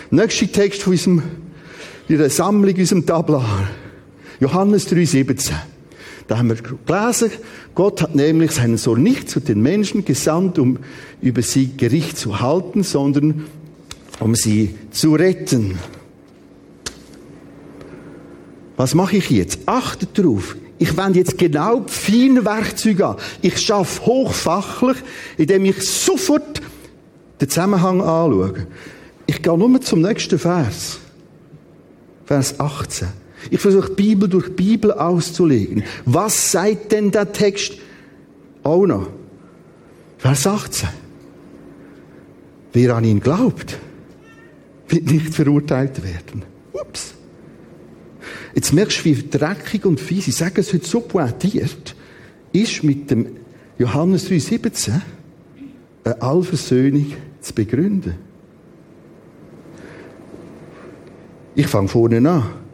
Nächster 0.09 0.51
Text 0.51 0.83
von 0.83 0.93
unserem, 0.93 1.23
in 2.09 2.29
Sammlung, 2.29 2.75
unserem 2.75 3.05
Tablar. 3.05 3.69
Johannes 4.39 4.87
3,17. 4.89 5.53
Da 6.27 6.37
haben 6.37 6.49
wir 6.49 6.57
gelesen, 6.57 7.31
Gott 7.73 8.01
hat 8.01 8.15
nämlich 8.15 8.51
seinen 8.51 8.77
Sohn 8.77 9.01
nicht 9.01 9.29
zu 9.29 9.39
den 9.39 9.61
Menschen 9.61 10.03
gesandt, 10.03 10.59
um 10.59 10.79
über 11.21 11.41
sie 11.41 11.77
Gericht 11.77 12.17
zu 12.17 12.41
halten, 12.41 12.83
sondern 12.83 13.45
um 14.19 14.35
sie 14.35 14.75
zu 14.91 15.15
retten. 15.15 15.79
Was 18.75 18.93
mache 18.93 19.17
ich 19.17 19.29
jetzt? 19.29 19.59
Achtet 19.67 20.17
darauf. 20.17 20.55
Ich 20.79 20.95
wende 20.97 21.19
jetzt 21.19 21.37
genau 21.37 21.79
die 21.79 21.91
feinen 21.91 22.45
Werkzeuge 22.45 23.07
an. 23.07 23.15
Ich 23.41 23.59
schaffe 23.59 24.05
hochfachlich, 24.05 24.97
indem 25.37 25.65
ich 25.65 25.81
sofort 25.81 26.61
den 27.41 27.49
Zusammenhang 27.49 28.01
anschaue. 28.01 28.67
Ich 29.25 29.41
gehe 29.41 29.57
nur 29.57 29.81
zum 29.81 30.01
nächsten 30.01 30.37
Vers. 30.37 30.99
Vers 32.25 32.59
18. 32.59 33.07
Ich 33.49 33.60
versuche 33.60 33.91
Bibel 33.91 34.27
durch 34.27 34.55
Bibel 34.55 34.91
auszulegen. 34.91 35.83
Was 36.05 36.51
sagt 36.51 36.91
denn 36.91 37.12
der 37.12 37.31
Text 37.31 37.73
auch 38.63 38.86
noch? 38.86 39.10
Vers 40.17 40.47
18. 40.47 40.89
Wer 42.73 42.95
an 42.95 43.03
ihn 43.03 43.19
glaubt, 43.19 43.77
wird 44.89 45.12
nicht 45.12 45.33
verurteilt 45.33 46.03
werden. 46.03 46.43
Ups. 46.73 47.13
Jetzt 48.53 48.73
merkst 48.73 48.99
du, 48.99 49.05
wie 49.05 49.29
dreckig 49.29 49.86
und 49.86 49.99
fies, 49.99 50.27
ich 50.27 50.36
sage 50.36 50.62
es 50.62 50.73
heute 50.73 50.86
so 50.86 51.01
pointiert, 51.01 51.95
ist 52.51 52.83
mit 52.83 53.10
dem 53.12 53.27
Johannes 53.77 54.29
3,17 54.29 55.01
eine 56.03 56.21
Allversöhnung 56.21 57.13
zu 57.41 57.53
begründen. 57.53 58.15
Ich 61.55 61.67
fange 61.67 61.88
vorne 61.88 62.17
an. 62.29 62.66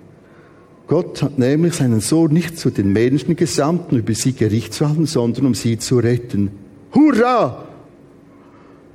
Gott 0.93 1.23
hat 1.23 1.39
nämlich 1.39 1.73
seinen 1.73 2.01
Sohn 2.01 2.32
nicht 2.32 2.60
zu 2.60 2.69
den 2.69 2.93
Menschen 2.93 3.36
gesandt, 3.36 3.91
um 3.91 3.97
über 3.97 4.13
sie 4.13 4.34
Gericht 4.34 4.75
zu 4.75 4.88
halten, 4.88 5.08
sondern 5.08 5.47
um 5.47 5.56
sie 5.56 5.79
zu 5.79 5.97
retten. 5.97 6.51
Hurra! 6.93 7.67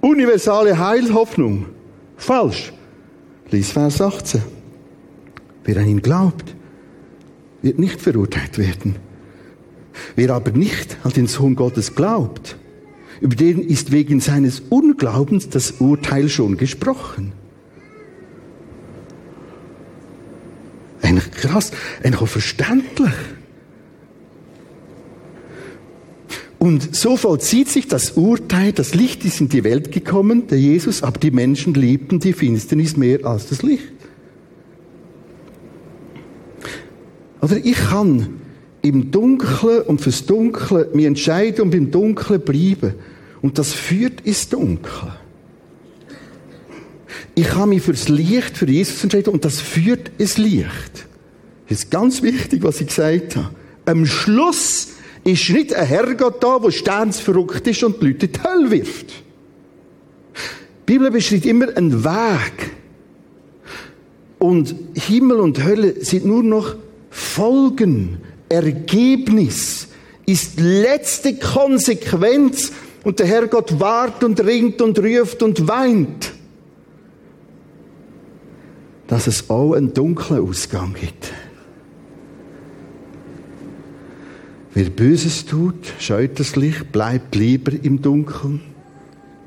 Universale 0.00 0.78
Heilhoffnung. 0.78 1.66
Falsch. 2.16 2.72
Lies 3.50 3.72
Vers 3.72 4.00
18. 4.00 4.42
Wer 5.64 5.78
an 5.78 5.88
ihn 5.88 6.00
glaubt, 6.00 6.54
wird 7.62 7.80
nicht 7.80 8.00
verurteilt 8.00 8.58
werden. 8.58 8.94
Wer 10.14 10.30
aber 10.34 10.52
nicht 10.52 10.98
an 11.02 11.10
den 11.10 11.26
Sohn 11.26 11.56
Gottes 11.56 11.96
glaubt, 11.96 12.54
über 13.20 13.34
den 13.34 13.60
ist 13.60 13.90
wegen 13.90 14.20
seines 14.20 14.62
Unglaubens 14.70 15.48
das 15.48 15.72
Urteil 15.80 16.28
schon 16.28 16.58
gesprochen. 16.58 17.32
Eigentlich 21.08 21.30
krass, 21.30 21.70
eigentlich 22.02 22.20
auch 22.20 22.28
verständlich. 22.28 23.14
Und 26.58 26.94
so 26.94 27.16
vollzieht 27.16 27.70
sich 27.70 27.88
das 27.88 28.12
Urteil, 28.12 28.72
das 28.72 28.94
Licht 28.94 29.24
ist 29.24 29.40
in 29.40 29.48
die 29.48 29.64
Welt 29.64 29.90
gekommen, 29.90 30.48
der 30.48 30.58
Jesus, 30.58 31.02
aber 31.02 31.18
die 31.18 31.30
Menschen 31.30 31.72
liebten 31.72 32.18
die 32.18 32.34
Finsternis 32.34 32.96
mehr 32.96 33.24
als 33.24 33.48
das 33.48 33.62
Licht. 33.62 33.92
Oder 37.40 37.56
ich 37.56 37.76
kann 37.76 38.40
im 38.82 39.10
Dunkeln 39.10 39.82
und 39.82 40.02
fürs 40.02 40.26
Dunkle 40.26 40.90
mich 40.92 41.06
entscheiden 41.06 41.62
und 41.62 41.74
im 41.74 41.90
Dunkeln 41.90 42.40
bleiben. 42.42 42.96
Und 43.40 43.56
das 43.56 43.72
führt 43.72 44.20
ins 44.22 44.50
Dunkel. 44.50 45.12
Ich 47.38 47.50
kann 47.50 47.68
mich 47.68 47.82
fürs 47.82 48.08
Licht, 48.08 48.56
für 48.56 48.68
Jesus 48.68 49.04
entscheiden 49.04 49.32
und 49.32 49.44
das 49.44 49.60
führt 49.60 50.10
ins 50.18 50.38
Licht. 50.38 51.06
Das 51.68 51.78
ist 51.78 51.90
ganz 51.92 52.20
wichtig, 52.20 52.64
was 52.64 52.80
ich 52.80 52.88
gesagt 52.88 53.36
habe. 53.36 53.50
Am 53.86 54.06
Schluss 54.06 54.88
ist 55.22 55.48
nicht 55.50 55.72
ein 55.72 55.86
Herrgott 55.86 56.42
da, 56.42 56.58
der 56.58 56.72
sternsverrückt 56.72 57.64
ist 57.68 57.84
und 57.84 58.02
die 58.02 58.06
Leute 58.06 58.26
in 58.26 58.32
die 58.32 58.42
Hölle 58.42 58.70
wirft. 58.72 59.06
Die 60.80 60.92
Bibel 60.92 61.12
beschreibt 61.12 61.46
immer 61.46 61.68
einen 61.76 62.02
Weg. 62.02 62.72
Und 64.40 64.74
Himmel 64.94 65.38
und 65.38 65.62
Hölle 65.62 66.04
sind 66.04 66.26
nur 66.26 66.42
noch 66.42 66.74
Folgen, 67.08 68.18
Ergebnis, 68.48 69.86
ist 70.26 70.58
letzte 70.58 71.36
Konsequenz. 71.36 72.72
Und 73.04 73.20
der 73.20 73.28
Herrgott 73.28 73.78
wart 73.78 74.24
und 74.24 74.40
ringt 74.40 74.82
und 74.82 74.98
ruft 74.98 75.40
und 75.44 75.68
weint. 75.68 76.32
Dass 79.08 79.26
es 79.26 79.50
auch 79.50 79.72
einen 79.72 79.92
dunklen 79.92 80.48
Ausgang 80.48 80.94
gibt. 80.94 81.32
Wer 84.74 84.90
Böses 84.90 85.44
tut, 85.44 85.92
scheut 85.98 86.38
das 86.38 86.54
Licht, 86.54 86.92
bleibt 86.92 87.34
lieber 87.34 87.72
im 87.82 88.00
Dunkeln, 88.00 88.60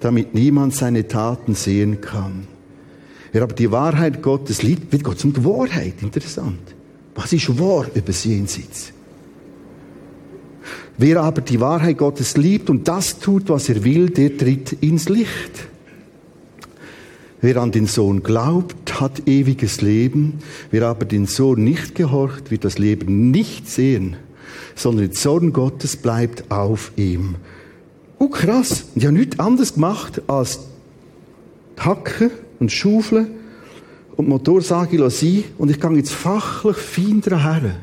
damit 0.01 0.33
niemand 0.33 0.75
seine 0.75 1.07
Taten 1.07 1.55
sehen 1.55 2.01
kann. 2.01 2.47
Wer 3.31 3.43
aber 3.43 3.53
die 3.53 3.71
Wahrheit 3.71 4.21
Gottes 4.21 4.61
liebt, 4.61 4.91
wird 4.91 5.05
Gott 5.05 5.23
um 5.23 5.31
die 5.31 5.45
Wahrheit. 5.45 6.01
Interessant. 6.01 6.59
Was 7.15 7.31
ist 7.31 7.57
wahr 7.57 7.85
über 7.93 8.07
das 8.07 8.25
Jenseits? 8.25 8.91
Wer 10.97 11.21
aber 11.21 11.41
die 11.41 11.59
Wahrheit 11.59 11.97
Gottes 11.97 12.35
liebt 12.35 12.69
und 12.69 12.87
das 12.87 13.19
tut, 13.19 13.47
was 13.49 13.69
er 13.69 13.83
will, 13.83 14.09
der 14.09 14.37
tritt 14.37 14.73
ins 14.81 15.07
Licht. 15.07 15.70
Wer 17.41 17.57
an 17.57 17.71
den 17.71 17.87
Sohn 17.87 18.21
glaubt, 18.21 19.01
hat 19.01 19.27
ewiges 19.27 19.81
Leben. 19.81 20.39
Wer 20.69 20.87
aber 20.87 21.05
den 21.05 21.25
Sohn 21.25 21.63
nicht 21.63 21.95
gehorcht, 21.95 22.51
wird 22.51 22.63
das 22.63 22.77
Leben 22.77 23.31
nicht 23.31 23.67
sehen, 23.67 24.15
sondern 24.75 25.07
der 25.07 25.15
Zorn 25.15 25.51
Gottes 25.51 25.97
bleibt 25.97 26.51
auf 26.51 26.91
ihm. 26.97 27.35
Oh 28.19 28.27
krass, 28.27 28.85
die 28.93 29.07
haben 29.07 29.15
nichts 29.15 29.39
anderes 29.39 29.73
gemacht 29.73 30.21
als 30.27 30.59
hacken 31.79 32.29
und 32.59 32.71
schaufeln 32.71 33.31
und 34.15 34.27
Motorsage 34.27 35.09
sein 35.09 35.43
und 35.57 35.71
ich 35.71 35.79
gehe 35.79 35.91
jetzt 35.93 36.11
fachlich 36.11 36.77
fein 36.77 37.21
daher. 37.21 37.77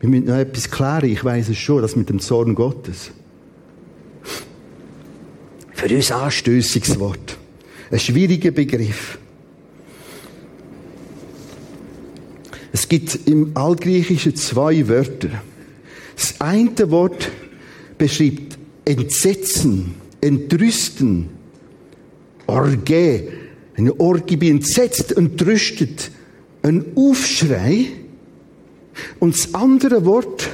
Wir 0.00 0.08
müssen 0.08 0.26
noch 0.26 0.34
etwas 0.34 0.68
klären, 0.68 1.08
ich 1.08 1.24
weiß 1.24 1.50
es 1.50 1.58
schon, 1.58 1.82
das 1.82 1.94
mit 1.94 2.08
dem 2.08 2.18
Zorn 2.18 2.56
Gottes. 2.56 3.12
Für 5.72 5.94
uns 5.94 6.10
ein 6.10 6.20
anstössiges 6.20 6.98
Wort. 6.98 7.38
Ein 7.92 8.00
schwieriger 8.00 8.52
Begriff. 8.52 9.18
Es 12.72 12.88
gibt 12.88 13.28
im 13.28 13.54
Altgriechischen 13.54 14.34
zwei 14.34 14.88
Wörter. 14.88 15.28
Das 16.16 16.40
eine 16.40 16.90
Wort 16.90 17.30
beschreibt 17.98 18.56
Entsetzen, 18.86 19.94
Entrüsten, 20.22 21.28
Orge. 22.46 23.28
Eine 23.76 24.00
Orgie 24.00 24.36
bin 24.36 24.56
entsetzt, 24.56 25.14
entrüstet, 25.14 26.10
ein 26.62 26.86
Aufschrei. 26.94 27.88
Und 29.20 29.34
das 29.34 29.54
andere 29.54 30.02
Wort 30.06 30.48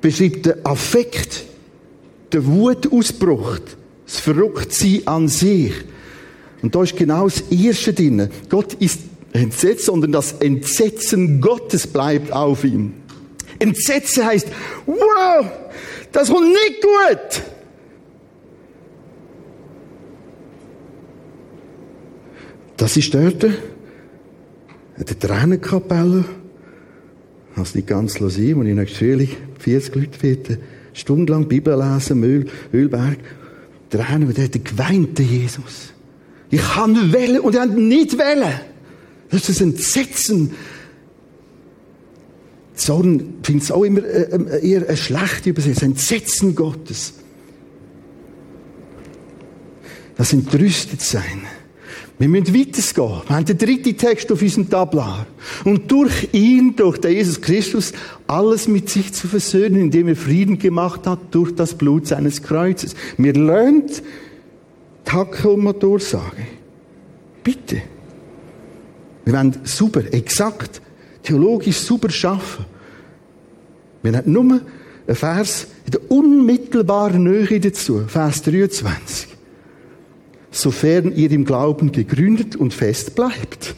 beschreibt 0.00 0.46
den 0.46 0.64
Affekt, 0.64 1.46
den 2.32 2.46
Wutausbruch, 2.46 3.58
das 4.06 4.20
Verrücktsein 4.20 5.02
an 5.06 5.28
sich. 5.28 5.72
Und 6.62 6.74
da 6.74 6.82
ist 6.82 6.96
genau 6.96 7.24
das 7.24 7.42
Erste 7.50 7.92
drin. 7.92 8.30
Gott 8.48 8.74
ist 8.74 9.00
entsetzt, 9.32 9.84
sondern 9.84 10.12
das 10.12 10.32
Entsetzen 10.32 11.40
Gottes 11.40 11.86
bleibt 11.86 12.32
auf 12.32 12.64
ihm. 12.64 12.94
Entsetzen 13.58 14.24
heißt, 14.24 14.48
wow, 14.86 15.46
das 16.12 16.28
kommt 16.28 16.48
nicht 16.48 16.82
gut. 16.82 17.42
Das 22.76 22.96
ist 22.96 23.14
dort, 23.14 23.44
in 23.44 25.04
der 25.04 25.18
Tränenkapelle. 25.18 26.24
Ich 27.54 27.62
es 27.62 27.74
nicht 27.74 27.86
ganz 27.86 28.14
sein, 28.14 28.24
als 28.24 28.36
ich 28.36 28.54
nächstes 28.54 28.98
Frühling 28.98 29.30
40 29.58 29.94
Leute 29.94 30.22
werden, 30.22 30.58
stundenlang 30.92 31.48
Bibel 31.48 31.74
lesen, 31.74 32.20
Mühl, 32.20 32.46
Ölberg. 32.74 33.18
Tränen, 33.98 34.28
und 34.28 34.38
er 34.38 34.44
hat 34.44 34.64
geweint, 34.64 35.18
der 35.18 35.24
Jesus. 35.24 35.92
Ich 36.50 36.60
kann 36.60 37.12
wählen 37.12 37.40
und 37.40 37.54
er 37.54 37.62
hat 37.62 37.76
nicht 37.76 38.18
wählen. 38.18 38.60
Das 39.30 39.48
ist 39.48 39.60
ein 39.60 39.70
Entsetzen. 39.70 40.52
Zorn 42.74 43.34
finde 43.42 43.64
ich 43.64 43.72
auch 43.72 43.84
immer 43.84 44.04
äh, 44.04 44.68
eher 44.68 44.86
eine 44.86 44.96
schlechte 44.96 45.50
Übersetzung. 45.50 45.90
Entsetzen 45.90 46.54
Gottes. 46.54 47.14
Das 50.16 50.32
entrüstet 50.32 51.00
sein. 51.00 51.42
Wir 52.18 52.28
müssen 52.28 52.54
weitergehen. 52.54 53.22
Wir 53.26 53.36
haben 53.36 53.44
den 53.44 53.58
dritten 53.58 53.96
Text 53.96 54.32
auf 54.32 54.40
unserem 54.40 54.70
Tablar. 54.70 55.26
Und 55.64 55.90
durch 55.90 56.28
ihn, 56.32 56.74
durch 56.74 56.98
den 56.98 57.12
Jesus 57.12 57.40
Christus, 57.40 57.92
alles 58.26 58.68
mit 58.68 58.88
sich 58.88 59.12
zu 59.12 59.28
versöhnen, 59.28 59.76
indem 59.76 60.08
er 60.08 60.16
Frieden 60.16 60.58
gemacht 60.58 61.06
hat 61.06 61.18
durch 61.32 61.54
das 61.54 61.74
Blut 61.74 62.06
seines 62.06 62.42
Kreuzes. 62.42 62.94
Wir 63.18 63.34
lernen 63.34 63.90
Hacke 65.06 65.50
und 65.50 65.64
Motorsage. 65.64 66.46
Bitte. 67.44 67.82
Wir 69.24 69.34
wollen 69.34 69.56
super, 69.64 70.02
exakt, 70.12 70.80
theologisch 71.22 71.78
super 71.78 72.10
schaffen. 72.10 72.64
Wir 74.02 74.16
haben 74.16 74.32
nur 74.32 74.60
einen 75.06 75.16
Vers 75.16 75.66
in 75.84 75.90
der 75.92 76.10
unmittelbaren 76.10 77.22
Nähe 77.22 77.60
dazu, 77.60 78.04
Vers 78.08 78.42
23 78.42 79.35
sofern 80.56 81.14
ihr 81.14 81.30
im 81.30 81.44
Glauben 81.44 81.92
gegründet 81.92 82.56
und 82.56 82.72
fest 82.72 83.14
bleibt. 83.14 83.74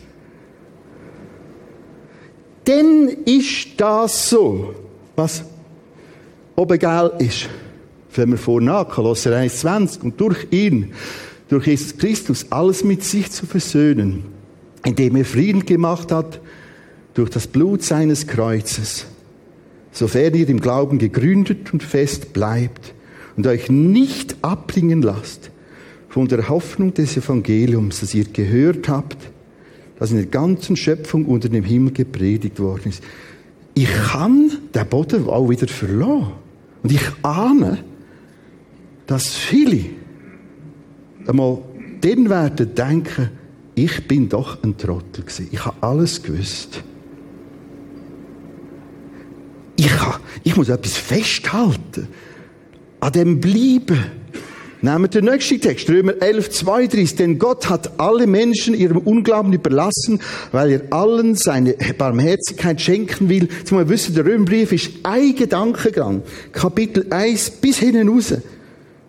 dann 2.68 3.08
ist 3.24 3.68
das 3.78 4.28
so, 4.28 4.74
was 5.16 5.42
oben 6.54 6.78
gel 6.78 7.12
ist. 7.18 7.48
Wenn 8.14 8.30
wir 8.30 8.38
vorne 8.38 8.86
Kolosser 8.90 9.32
1,20 9.32 10.02
und 10.02 10.20
durch 10.20 10.48
ihn, 10.50 10.92
durch 11.48 11.66
Jesus 11.66 11.96
Christus, 11.96 12.46
alles 12.50 12.84
mit 12.84 13.02
sich 13.02 13.30
zu 13.30 13.46
versöhnen, 13.46 14.24
indem 14.84 15.16
er 15.16 15.24
Frieden 15.24 15.64
gemacht 15.64 16.12
hat 16.12 16.40
durch 17.14 17.30
das 17.30 17.46
Blut 17.46 17.82
seines 17.82 18.26
Kreuzes, 18.26 19.06
sofern 19.90 20.34
ihr 20.34 20.48
im 20.48 20.60
Glauben 20.60 20.98
gegründet 20.98 21.72
und 21.72 21.82
fest 21.82 22.34
bleibt 22.34 22.92
und 23.36 23.46
euch 23.46 23.70
nicht 23.70 24.36
abbringen 24.42 25.00
lasst 25.00 25.50
von 26.18 26.26
der 26.26 26.48
Hoffnung 26.48 26.92
des 26.92 27.16
Evangeliums, 27.16 28.00
das 28.00 28.12
ihr 28.12 28.24
gehört 28.24 28.88
habt, 28.88 29.16
das 30.00 30.10
in 30.10 30.16
der 30.16 30.26
ganzen 30.26 30.74
Schöpfung 30.74 31.26
unter 31.26 31.48
dem 31.48 31.62
Himmel 31.62 31.92
gepredigt 31.92 32.58
worden 32.58 32.88
ist. 32.88 33.04
Ich 33.74 33.88
kann 33.88 34.50
den 34.74 34.88
Boden 34.88 35.28
auch 35.28 35.48
wieder 35.48 35.68
verlassen. 35.68 36.32
Und 36.82 36.90
ich 36.90 37.04
ahne, 37.22 37.78
dass 39.06 39.28
viele 39.28 39.84
einmal 41.24 41.58
dann 42.00 42.28
werden 42.28 42.74
denken, 42.74 43.30
ich 43.76 44.08
bin 44.08 44.28
doch 44.28 44.60
ein 44.64 44.76
Trottel 44.76 45.22
gewesen. 45.22 45.46
Ich 45.52 45.64
habe 45.64 45.76
alles 45.82 46.20
gewusst. 46.20 46.82
Ich, 49.76 50.00
habe, 50.00 50.18
ich 50.42 50.56
muss 50.56 50.68
etwas 50.68 50.96
festhalten. 50.96 52.08
An 52.98 53.12
dem 53.12 53.40
bleiben. 53.40 54.18
Nehmen 54.80 55.04
wir 55.04 55.08
den 55.08 55.24
nächsten 55.24 55.60
Text, 55.60 55.90
Römer 55.90 56.14
11, 56.20 56.50
32. 56.50 57.16
Denn 57.16 57.38
Gott 57.38 57.68
hat 57.68 57.98
alle 57.98 58.28
Menschen 58.28 58.74
ihrem 58.74 58.98
Unglauben 58.98 59.52
überlassen, 59.52 60.20
weil 60.52 60.70
er 60.70 60.82
allen 60.90 61.34
seine 61.34 61.74
Barmherzigkeit 61.96 62.80
schenken 62.80 63.28
will. 63.28 63.48
Jetzt 63.58 63.72
muss 63.72 63.80
man 63.80 63.88
wissen, 63.88 64.14
der 64.14 64.24
Römerbrief 64.24 64.70
ist 64.70 64.90
ein 65.02 65.34
Gedankengang. 65.34 66.22
Kapitel 66.52 67.06
1 67.10 67.50
bis 67.50 67.78
hinten 67.78 68.08
raus. 68.08 68.34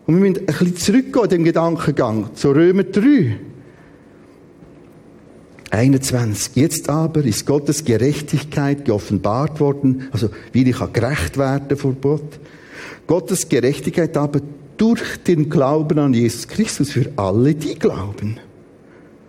Und 0.07 0.15
wir 0.15 0.29
müssen 0.29 0.39
ein 0.39 0.45
bisschen 0.47 0.75
zurückgehen 0.75 1.25
in 1.25 1.29
dem 1.29 1.43
Gedankengang 1.43 2.31
zu 2.33 2.51
Römer 2.51 2.83
3. 2.83 3.37
21. 5.69 6.55
Jetzt 6.55 6.89
aber 6.89 7.23
ist 7.23 7.45
Gottes 7.45 7.85
Gerechtigkeit 7.85 8.85
geoffenbart 8.85 9.59
worden, 9.59 10.07
also 10.11 10.29
wie 10.51 10.67
ich 10.67 10.93
gerecht 10.93 11.37
werden 11.37 11.77
vor 11.77 11.93
Gott. 12.01 12.39
Gottes 13.05 13.49
Gerechtigkeit 13.49 14.17
aber 14.17 14.41
durch 14.79 15.17
den 15.27 15.49
Glauben 15.49 15.99
an 15.99 16.13
Jesus 16.13 16.47
Christus 16.47 16.91
für 16.91 17.11
alle, 17.17 17.53
die 17.53 17.75
glauben. 17.75 18.39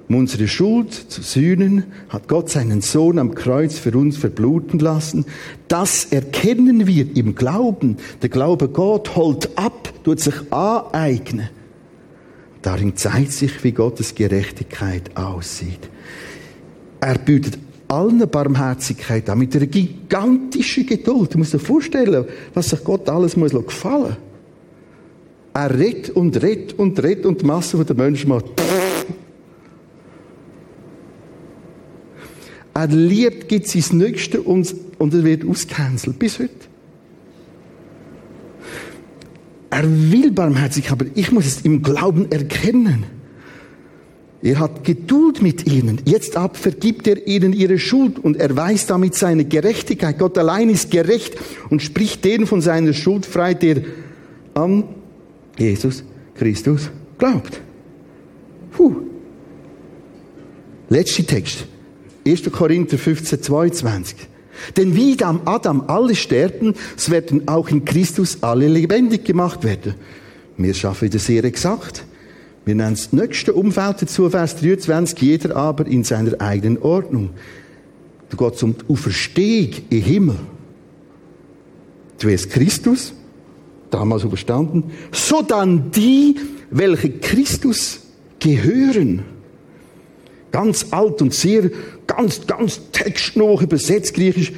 Um 0.08 0.16
unsere 0.16 0.48
Schuld 0.48 0.92
zu 0.92 1.22
sühnen, 1.22 1.84
hat 2.08 2.26
Gott 2.26 2.50
seinen 2.50 2.80
Sohn 2.80 3.18
am 3.18 3.34
Kreuz 3.34 3.78
für 3.78 3.96
uns 3.96 4.16
verbluten 4.16 4.80
lassen. 4.80 5.24
Das 5.68 6.06
erkennen 6.06 6.86
wir 6.86 7.16
im 7.16 7.34
Glauben. 7.34 7.96
Der 8.22 8.28
Glaube 8.28 8.68
Gott 8.68 9.14
holt 9.14 9.56
ab, 9.56 9.92
tut 10.02 10.20
sich 10.20 10.34
aneignen. 10.52 11.50
Darin 12.62 12.96
zeigt 12.96 13.32
sich, 13.32 13.62
wie 13.62 13.72
Gottes 13.72 14.14
Gerechtigkeit 14.14 15.16
aussieht. 15.16 15.88
Er 17.00 17.16
bietet 17.18 17.58
allen 17.88 18.18
Barmherzigkeit 18.28 19.28
an, 19.30 19.38
mit 19.38 19.54
einer 19.56 19.66
gigantischen 19.66 20.86
Geduld. 20.86 21.34
Du 21.34 21.38
musst 21.38 21.54
dir 21.54 21.58
vorstellen, 21.58 22.24
was 22.52 22.70
sich 22.70 22.82
Gott 22.84 23.08
alles 23.08 23.36
muss 23.36 23.52
gefallen 23.52 24.02
muss. 24.02 24.29
Er 25.52 25.78
redet 25.78 26.10
und 26.10 26.40
redet 26.42 26.78
und 26.78 27.02
redet 27.02 27.26
und 27.26 27.40
die 27.42 27.46
Masse 27.46 27.84
der 27.84 27.96
Menschen 27.96 28.28
macht. 28.28 28.46
Er 32.72 32.86
liebt, 32.86 33.48
gibt 33.48 33.66
sein 33.66 33.98
Nächste 33.98 34.40
und, 34.40 34.74
und 34.98 35.12
er 35.12 35.24
wird 35.24 35.44
ausgecancelt. 35.44 36.18
Bis 36.18 36.38
heute. 36.38 36.50
Er 39.70 39.84
will 39.84 40.30
barmherzig, 40.30 40.90
aber 40.90 41.06
ich 41.14 41.30
muss 41.32 41.46
es 41.46 41.60
im 41.62 41.82
Glauben 41.82 42.30
erkennen. 42.30 43.04
Er 44.42 44.58
hat 44.58 44.84
Geduld 44.84 45.42
mit 45.42 45.66
ihnen. 45.66 46.00
Jetzt 46.06 46.36
ab 46.36 46.56
vergibt 46.56 47.06
er 47.06 47.26
ihnen 47.26 47.52
ihre 47.52 47.78
Schuld 47.78 48.18
und 48.18 48.36
erweist 48.36 48.88
damit 48.88 49.14
seine 49.14 49.44
Gerechtigkeit. 49.44 50.18
Gott 50.18 50.38
allein 50.38 50.70
ist 50.70 50.90
gerecht 50.90 51.36
und 51.68 51.82
spricht 51.82 52.24
den 52.24 52.46
von 52.46 52.62
seiner 52.62 52.94
Schuld 52.94 53.26
frei, 53.26 53.54
der 53.54 53.82
an 54.54 54.84
Jesus 55.58 56.04
Christus 56.34 56.90
glaubt. 57.18 57.60
Puh. 58.72 58.96
Letzter 60.88 61.26
Text. 61.26 61.66
1. 62.26 62.50
Korinther 62.52 62.98
15, 62.98 63.42
22. 63.42 64.16
Denn 64.76 64.94
wie 64.94 65.22
am 65.22 65.42
Adam 65.46 65.84
alle 65.86 66.14
sterben, 66.14 66.74
so 66.96 67.12
werden 67.12 67.48
auch 67.48 67.68
in 67.68 67.84
Christus 67.84 68.42
alle 68.42 68.68
lebendig 68.68 69.24
gemacht 69.24 69.64
werden. 69.64 69.94
Wir 70.56 70.74
schaffen 70.74 71.06
wieder 71.06 71.18
sehr 71.18 71.44
exakt. 71.44 72.04
Wir 72.64 72.74
nennen 72.74 72.94
das 72.94 73.12
nächste 73.12 73.54
Umfeld 73.54 74.02
dazu, 74.02 74.28
Vers 74.28 74.56
23, 74.56 75.20
jeder 75.20 75.56
aber 75.56 75.86
in 75.86 76.04
seiner 76.04 76.40
eigenen 76.40 76.78
Ordnung. 76.78 77.30
Da 78.28 78.36
geht 78.36 78.54
es 78.54 78.62
um 78.62 78.76
die 78.76 78.92
Auferstehung 78.92 79.70
im 79.88 80.02
Himmel. 80.02 80.36
Zuerst 82.18 82.50
Christus, 82.50 83.14
damals 83.90 84.24
überstanden, 84.24 84.90
so 85.12 85.42
dann 85.42 85.90
die, 85.90 86.36
welche 86.70 87.10
Christus 87.10 88.00
gehören. 88.38 89.22
Ganz 90.52 90.86
alt 90.90 91.22
und 91.22 91.34
sehr, 91.34 91.70
ganz, 92.06 92.46
ganz 92.46 92.80
textnah 92.92 93.60
übersetzt 93.60 94.14
griechisch, 94.14 94.52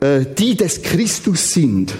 äh, 0.00 0.24
die 0.38 0.56
des 0.56 0.82
Christus 0.82 1.52
sind, 1.52 1.94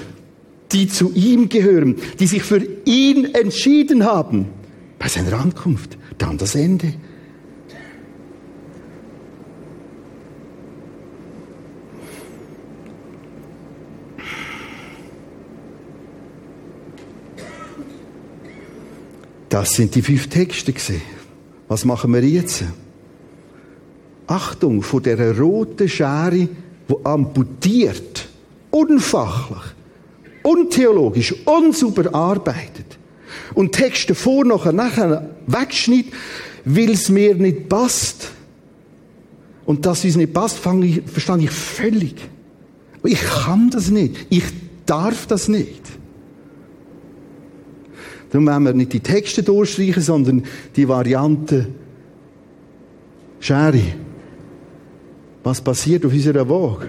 die 0.73 0.89
zu 0.89 1.12
ihm 1.14 1.49
gehören, 1.49 1.97
die 2.21 2.27
sich 2.27 2.43
für 2.43 2.62
ihn 2.85 3.35
entschieden 3.35 4.05
haben, 4.05 4.47
bei 4.99 5.09
seiner 5.09 5.39
Ankunft, 5.39 5.97
dann 6.19 6.39
das 6.39 6.55
Ende. 6.55 6.95
Das 19.57 19.70
sind 19.70 19.94
die 19.94 20.02
fünf 20.02 20.28
Texte 20.28 20.70
gesehen. 20.70 21.00
Was 21.66 21.86
machen 21.86 22.12
wir 22.12 22.22
jetzt? 22.22 22.62
Achtung 24.26 24.82
vor 24.82 25.00
der 25.00 25.38
roten 25.38 25.88
Schere, 25.88 26.46
wo 26.86 27.00
amputiert, 27.02 28.28
unfachlich, 28.70 29.62
untheologisch, 30.42 31.34
unsauber 31.46 32.14
arbeitet 32.14 32.98
und 33.54 33.72
Texte 33.72 34.14
vor, 34.14 34.44
nachher, 34.44 34.72
nachher 34.72 35.30
wegschneidet, 35.46 36.12
weil 36.66 36.90
es 36.90 37.09
mir 37.09 37.34
nicht 37.34 37.66
passt. 37.70 38.32
Und 39.64 39.86
dass 39.86 40.04
es 40.04 40.16
nicht 40.16 40.34
passt, 40.34 40.61
ich, 40.82 41.00
verstehe 41.07 41.38
ich 41.38 41.50
völlig. 41.50 42.16
Ich 43.04 43.22
kann 43.22 43.70
das 43.70 43.88
nicht. 43.88 44.26
Ich 44.28 44.44
darf 44.84 45.26
das 45.26 45.48
nicht. 45.48 45.80
Darum 48.37 48.49
wollen 48.49 48.64
wir 48.64 48.74
nicht 48.74 48.93
die 48.93 49.01
Texte 49.01 49.43
durchstreichen, 49.43 50.03
sondern 50.03 50.43
die 50.76 50.87
Variante 50.87 51.68
Schere. 53.41 53.80
Was 55.43 55.62
passiert 55.62 56.05
auf 56.05 56.12
unserer 56.12 56.47
Waage? 56.47 56.89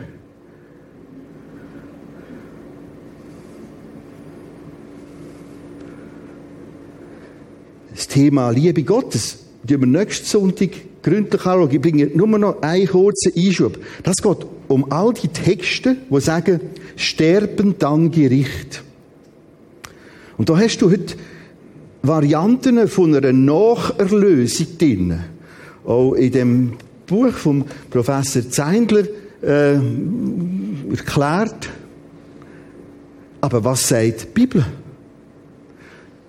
Das 7.95 8.09
Thema 8.09 8.49
Liebe 8.49 8.83
Gottes, 8.83 9.45
die 9.63 9.79
wir 9.79 9.87
nächsten 9.87 10.25
Sonntag 10.25 10.71
gründlich 11.01 11.45
anschauen. 11.45 11.71
Ich 11.71 11.79
bringe 11.79 12.07
nur 12.07 12.27
noch 12.27 12.61
einen 12.61 12.87
kurzen 12.87 13.31
Einschub. 13.37 13.79
Das 14.03 14.17
geht 14.17 14.45
um 14.67 14.91
all 14.91 15.13
die 15.13 15.29
Texte, 15.29 15.95
die 16.09 16.19
sagen, 16.19 16.59
sterben 16.97 17.75
dann 17.79 18.11
Gericht. 18.11 18.83
Und 20.37 20.49
da 20.49 20.57
hast 20.57 20.81
du 20.81 20.91
heute 20.91 21.15
Varianten 22.07 22.87
von 22.87 23.15
einer 23.15 23.33
Nacherlösung 23.33 24.67
drin. 24.77 25.19
Auch 25.85 26.13
in 26.13 26.31
dem 26.31 26.73
Buch 27.05 27.31
vom 27.31 27.65
Professor 27.89 28.49
Zeindler 28.49 29.03
äh, 29.41 29.75
erklärt. 30.89 31.69
Aber 33.41 33.63
was 33.63 33.87
sagt 33.87 34.23
die 34.23 34.27
Bibel? 34.33 34.65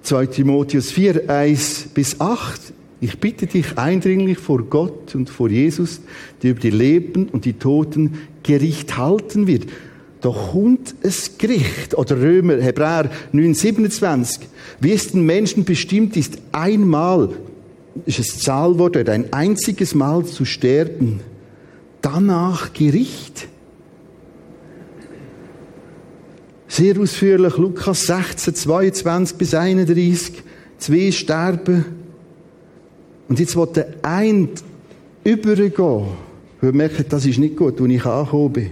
2 0.03 0.26
Timotheus 0.26 0.91
4, 0.91 1.29
1 1.29 1.89
bis 1.95 2.20
8. 2.20 2.72
Ich 3.01 3.18
bitte 3.18 3.47
dich 3.47 3.79
eindringlich 3.79 4.39
vor 4.39 4.62
Gott 4.62 5.14
und 5.14 5.31
vor 5.31 5.49
Jesus, 5.49 6.01
der 6.43 6.53
über 6.53 6.61
die 6.61 6.70
Leben 6.70 7.29
und 7.29 7.45
die 7.45 7.53
Toten 7.53 8.18
Gericht 8.43 8.97
halten 8.97 9.47
wird 9.47 9.66
da 10.21 10.31
kommt 10.31 10.95
ein 11.03 11.12
Gericht. 11.39 11.97
Oder 11.97 12.21
Römer, 12.21 12.57
Hebräer 12.57 13.11
9, 13.33 13.55
27. 13.55 14.49
Wie 14.81 14.93
es 14.93 15.12
den 15.12 15.25
Menschen 15.25 15.64
bestimmt 15.64 16.16
ist, 16.16 16.39
einmal, 16.53 17.31
ist 18.05 18.19
es 18.19 18.41
Zahlwort, 18.41 18.97
oder 18.97 19.12
ein 19.12 19.33
einziges 19.33 19.95
Mal 19.95 20.25
zu 20.25 20.45
sterben. 20.45 21.21
Danach 22.03 22.73
Gericht. 22.73 23.49
Sehr 26.66 26.99
ausführlich, 27.01 27.57
Lukas 27.57 28.07
16, 28.07 28.55
22 28.55 29.37
bis 29.37 29.55
31. 29.55 30.43
Zwei 30.79 31.11
sterben. 31.12 31.85
Und 33.29 33.39
jetzt 33.39 33.57
wird 33.57 33.77
der 33.77 33.89
eine 34.03 34.49
übergehen, 35.25 36.07
weil 36.61 36.71
er 36.71 36.73
merkt, 36.73 37.12
das 37.12 37.27
ist 37.27 37.39
nicht 37.39 37.57
gut, 37.57 37.81
wo 37.81 37.87
ich 37.87 38.05
angekommen 38.05 38.53
bin. 38.53 38.71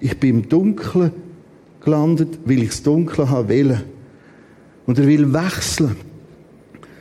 Ich 0.00 0.18
bin 0.18 0.30
im 0.30 0.48
Dunkeln 0.48 1.12
gelandet, 1.84 2.38
weil 2.44 2.62
ich 2.62 2.70
das 2.70 2.82
Dunkle 2.82 3.28
haben 3.28 3.48
will. 3.48 3.80
Und 4.86 4.98
er 4.98 5.06
will 5.06 5.32
wechseln. 5.32 5.96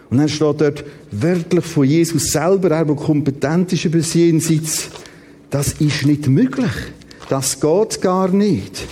Und 0.09 0.17
dann 0.17 0.29
steht 0.29 0.61
dort 0.61 0.83
wörtlich 1.11 1.65
von 1.65 1.85
Jesus 1.85 2.31
selber, 2.31 2.71
er, 2.71 2.85
der 2.85 2.95
kompetent 2.95 3.71
ist 3.73 3.85
über 3.85 4.01
sie 4.01 4.25
Jenseits, 4.25 4.89
das 5.49 5.73
ist 5.73 6.05
nicht 6.05 6.27
möglich. 6.27 6.71
Das 7.29 7.59
geht 7.59 8.01
gar 8.01 8.29
nicht. 8.29 8.87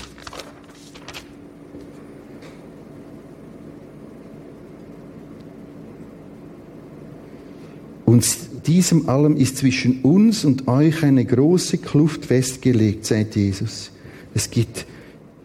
Und 8.05 8.25
diesem 8.67 9.09
allem 9.09 9.35
ist 9.37 9.57
zwischen 9.57 10.01
uns 10.01 10.45
und 10.45 10.67
euch 10.67 11.03
eine 11.03 11.25
große 11.25 11.79
Kluft 11.79 12.25
festgelegt, 12.25 13.05
sagt 13.05 13.35
Jesus. 13.35 13.91
Es 14.37 14.51
gibt 14.51 14.85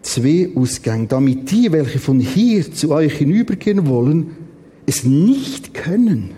zwei 0.02 0.50
Ausgänge, 0.54 1.06
damit 1.06 1.50
die, 1.50 1.72
welche 1.72 1.98
von 1.98 2.20
hier 2.20 2.70
zu 2.70 2.90
euch 2.90 3.14
hinübergehen 3.14 3.86
wollen, 3.86 4.36
es 4.84 5.02
nicht 5.02 5.72
können. 5.72 6.32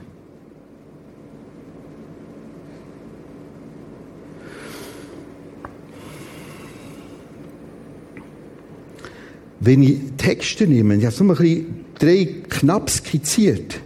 Wenn 9.58 9.82
ich 9.82 9.98
Texte 10.16 10.68
nehme, 10.68 10.94
ich 10.94 11.06
habe 11.06 11.12
so 11.12 11.24
ein 11.24 11.28
bisschen 11.28 11.84
drei 11.98 12.36
knapp 12.48 12.88
skizziert, 12.88 13.80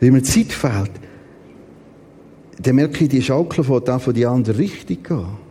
wenn 0.00 0.12
mir 0.12 0.22
Zeit 0.22 0.52
fehlt, 0.52 0.90
dann 2.60 2.74
merke 2.74 3.04
ich, 3.04 3.08
die 3.08 3.22
Schaukel 3.22 3.64
von 3.64 3.82
da 3.82 3.98
von 3.98 4.12
die 4.12 4.26
andere 4.26 4.58
Richtung 4.58 5.02
gehen. 5.02 5.45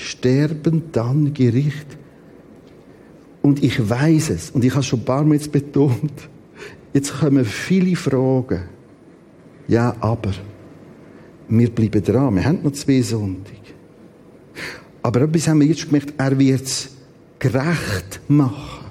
Sterben, 0.00 0.84
dann 0.92 1.32
Gericht. 1.32 1.86
Und 3.42 3.62
ich 3.62 3.88
weiß 3.88 4.30
es, 4.30 4.50
und 4.50 4.64
ich 4.64 4.70
habe 4.72 4.80
es 4.80 4.86
schon 4.86 5.00
ein 5.00 5.04
paar 5.04 5.24
Mal 5.24 5.34
jetzt 5.34 5.50
betont, 5.52 6.12
jetzt 6.92 7.18
kommen 7.18 7.44
viele 7.44 7.96
Fragen. 7.96 8.62
Ja, 9.68 9.96
aber, 10.00 10.32
wir 11.48 11.70
bleiben 11.70 12.02
dran, 12.02 12.34
wir 12.34 12.44
haben 12.44 12.62
noch 12.62 12.72
zwei 12.72 13.00
Sonntage. 13.02 13.56
Aber 15.02 15.22
etwas 15.22 15.48
haben 15.48 15.60
wir 15.60 15.66
jetzt 15.66 15.86
gemerkt, 15.86 16.14
er 16.18 16.38
wird 16.38 16.62
es 16.62 16.90
gerecht 17.38 18.20
machen. 18.28 18.86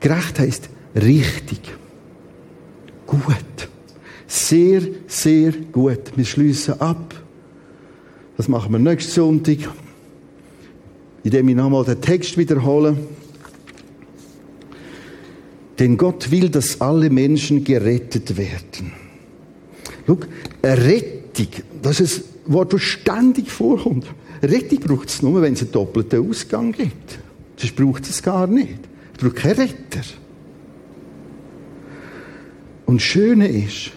Gerecht 0.00 0.38
heisst 0.38 0.70
richtig. 0.94 1.60
Gut. 3.06 3.68
Sehr, 4.26 4.82
sehr 5.06 5.52
gut. 5.72 6.12
Wir 6.16 6.24
schließen 6.24 6.80
ab. 6.80 7.19
Das 8.40 8.48
machen 8.48 8.72
wir 8.72 8.78
nächsten 8.78 9.12
Sonntag. 9.12 9.58
Indem 11.24 11.50
ich 11.50 11.54
nochmal 11.54 11.84
den 11.84 12.00
Text 12.00 12.38
wiederhole. 12.38 12.96
Denn 15.78 15.98
Gott 15.98 16.30
will, 16.30 16.48
dass 16.48 16.80
alle 16.80 17.10
Menschen 17.10 17.62
gerettet 17.64 18.38
werden. 18.38 18.94
Schau, 20.06 20.20
Rettung, 20.64 21.48
das 21.82 22.00
ist 22.00 22.24
ein 22.46 22.54
Wort, 22.54 22.72
das 22.72 22.80
ständig 22.80 23.50
vorkommt. 23.50 24.06
Rettung 24.42 24.78
braucht 24.78 25.10
es 25.10 25.20
nur, 25.20 25.42
wenn 25.42 25.52
es 25.52 25.60
einen 25.60 25.72
doppelten 25.72 26.26
Ausgang 26.26 26.72
gibt. 26.72 27.18
Sonst 27.58 27.76
braucht 27.76 28.08
es 28.08 28.22
gar 28.22 28.46
nicht. 28.46 28.78
Es 29.12 29.22
braucht 29.22 29.36
keinen 29.36 29.56
Retter. 29.56 30.00
Und 32.86 33.02
das 33.02 33.02
Schöne 33.02 33.48
ist, 33.48 33.90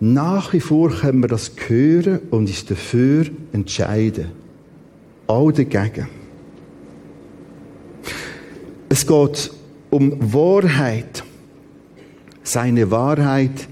nach 0.00 0.52
wie 0.52 0.60
vor 0.60 0.90
können 0.90 1.20
wir 1.20 1.28
das 1.28 1.52
hören 1.66 2.20
und 2.30 2.40
uns 2.40 2.64
dafür 2.64 3.26
entscheiden. 3.52 4.26
Auch 5.26 5.50
dagegen. 5.50 6.08
Es 8.88 9.06
geht 9.06 9.50
um 9.90 10.32
Wahrheit. 10.32 11.24
Seine 12.42 12.90
Wahrheit 12.90 13.68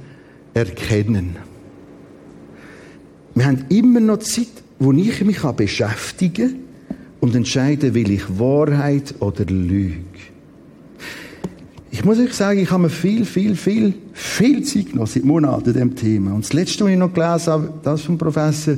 erkennen. 0.53 1.37
Wir 3.35 3.47
haben 3.47 3.64
immer 3.68 4.01
noch 4.01 4.18
Zeit, 4.18 4.49
wo 4.79 4.93
ich 4.93 5.25
mich 5.25 5.41
beschäftigen 5.41 6.49
kann 6.49 6.64
und 7.25 7.35
entscheiden, 7.35 7.95
will 7.95 8.11
ich 8.11 8.39
Wahrheit 8.39 9.14
oder 9.20 9.45
Lüge. 9.47 10.13
Ich 11.95 12.05
muss 12.05 12.18
euch 12.18 12.32
sagen, 12.32 12.59
ich 12.59 12.72
habe 12.72 12.82
mir 12.82 12.90
viel, 12.90 13.24
viel, 13.24 13.55
viel, 13.55 13.95
viel 14.12 14.64
Zeit 14.64 14.86
genommen 14.86 15.07
seit 15.07 15.22
Monaten 15.22 15.72
dem 15.72 15.95
Thema. 15.95 16.34
Und 16.34 16.45
das 16.45 16.53
Letzte, 16.53 16.82
was 16.82 16.90
ich 16.90 16.99
noch 16.99 17.14
gelesen 17.14 17.53
habe, 17.53 17.72
das 17.84 18.03
vom 18.03 18.18
Professor 18.18 18.74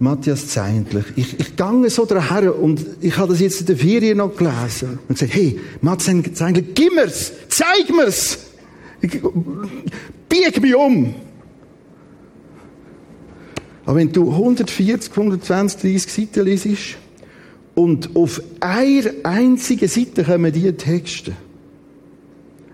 Matthias 0.00 0.48
Zeindlich. 0.48 1.04
Ich, 1.14 1.38
ich 1.38 1.54
gange 1.54 1.88
so 1.90 2.04
daher 2.04 2.58
und 2.58 2.84
ich 3.00 3.16
habe 3.16 3.28
das 3.28 3.40
jetzt 3.40 3.60
in 3.60 3.66
der 3.66 3.76
Ferien 3.76 4.18
noch 4.18 4.34
gelesen 4.34 4.98
und 5.06 5.14
gesagt, 5.14 5.32
hey, 5.32 5.60
Matthias 5.80 6.34
Zeindlich, 6.34 6.74
gib 6.74 6.92
mir's, 6.92 7.30
zeig 7.48 7.88
mir's, 7.96 8.38
bieg 10.28 10.60
mich 10.60 10.74
um. 10.74 11.14
Aber 13.86 13.96
wenn 13.96 14.10
du 14.10 14.28
140, 14.28 15.08
120, 15.08 15.80
30 15.82 16.12
Seiten 16.12 16.44
liest 16.46 16.96
und 17.76 18.16
auf 18.16 18.42
einer 18.58 19.12
einzigen 19.22 19.86
Seite 19.86 20.24
kommen 20.24 20.52
diese 20.52 20.76
Texte, 20.76 21.32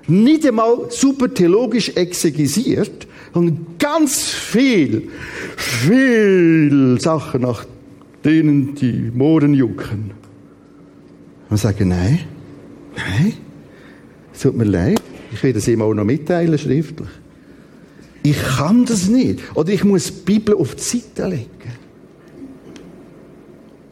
nicht 0.09 0.47
einmal 0.47 0.91
super 0.91 1.33
theologisch 1.33 1.91
exegisiert, 1.91 3.07
sondern 3.33 3.67
ganz 3.79 4.25
viel, 4.29 5.09
viel 5.57 6.99
Sachen, 7.01 7.43
nach 7.43 7.65
denen 8.25 8.75
die 8.75 9.11
Mohren 9.15 9.55
jucken. 9.55 10.13
Und 11.49 11.57
sagen, 11.59 11.89
nein, 11.89 12.21
nein, 12.97 13.35
es 14.33 14.41
tut 14.41 14.57
mir 14.57 14.65
leid, 14.65 15.01
ich 15.33 15.43
will 15.43 15.53
das 15.53 15.69
ihm 15.69 15.83
auch 15.83 15.95
noch 15.95 16.05
mitteilen, 16.05 16.59
schriftlich. 16.59 17.09
Ich 18.23 18.43
kann 18.43 18.85
das 18.85 19.07
nicht. 19.07 19.39
Oder 19.55 19.71
ich 19.71 19.85
muss 19.85 20.07
die 20.07 20.23
Bibel 20.25 20.57
auf 20.57 20.75
die 20.75 20.83
Seite 20.83 21.29
legen. 21.29 21.49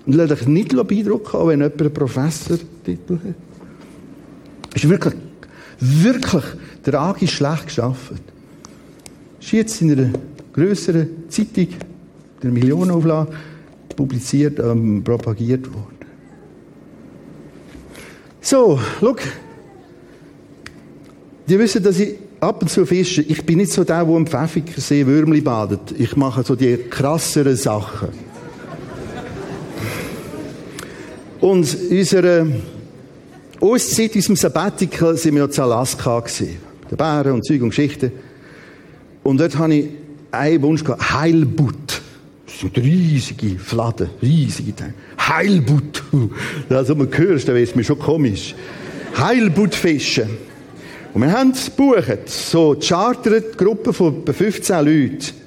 Und 0.06 0.14
lass 0.14 0.30
dich 0.30 0.48
nicht 0.48 0.70
beeindrucken, 0.70 1.46
wenn 1.46 1.60
jemand 1.60 1.80
einen 1.80 1.92
Professortitel 1.92 3.14
hat. 3.14 3.34
Das 4.72 4.82
ist 4.82 4.90
wirklich 4.90 5.14
wirklich 5.80 6.44
tragisch 6.82 7.34
schlecht 7.34 7.66
geschafft. 7.66 8.22
Ist 9.40 9.52
jetzt 9.52 9.82
in 9.82 9.92
einer 9.92 10.10
größeren 10.52 11.28
Zeitung, 11.28 11.68
der 12.42 12.50
Millionenauflage, 12.50 13.32
publiziert, 13.96 14.58
ähm, 14.58 15.02
propagiert 15.04 15.72
worden. 15.72 15.94
So, 18.40 18.78
schau. 19.00 19.16
Die 21.46 21.58
wissen, 21.58 21.82
dass 21.82 21.98
ich 21.98 22.16
ab 22.40 22.62
und 22.62 22.68
zu 22.68 22.86
fische. 22.86 23.22
Ich 23.22 23.44
bin 23.44 23.58
nicht 23.58 23.72
so 23.72 23.84
der, 23.84 24.04
der 24.04 24.14
am 24.14 24.26
Pfäffikensee 24.26 25.06
Würmli 25.06 25.40
badet. 25.40 25.94
Ich 25.98 26.16
mache 26.16 26.42
so 26.42 26.54
die 26.54 26.76
krasseren 26.76 27.56
Sachen. 27.56 28.08
Und 31.40 31.76
unsere 31.90 32.46
Auszeit 33.60 34.12
in 34.12 34.16
unserem 34.18 34.36
Sabbatical 34.36 35.16
sind 35.16 35.34
wir 35.34 35.42
ja 35.42 35.50
zu 35.50 35.62
Alaska 35.62 36.20
gewesen. 36.20 36.56
Der 36.90 36.96
Bären 36.96 37.32
und 37.32 37.44
Zeug 37.44 37.62
und 37.62 37.70
Geschichten. 37.70 38.12
Und 39.22 39.38
dort 39.38 39.56
habe 39.56 39.74
ich 39.74 39.88
einen 40.30 40.62
Wunsch 40.62 40.84
gehabt. 40.84 41.14
Heilbutt. 41.14 42.02
Das 42.46 42.60
sind 42.60 42.76
riesige 42.76 43.58
Fladen, 43.58 44.10
riesige 44.22 44.74
Teile. 44.74 44.94
Heilbutt. 45.18 46.02
Also, 46.68 46.94
man 46.94 47.08
hörst, 47.16 47.48
dann 47.48 47.56
ist 47.56 47.74
mir 47.74 47.84
schon 47.84 47.98
komisch. 47.98 48.54
Heilbutt 49.16 49.74
fischen. 49.74 50.28
Und 51.12 51.22
wir 51.22 51.32
haben 51.32 51.50
es 51.50 51.66
gebucht. 51.66 52.28
So, 52.28 52.76
chartert 52.80 53.56
Gruppe 53.56 53.92
von 53.92 54.20
etwa 54.20 54.32
15 54.32 54.76
Leuten. 54.84 55.43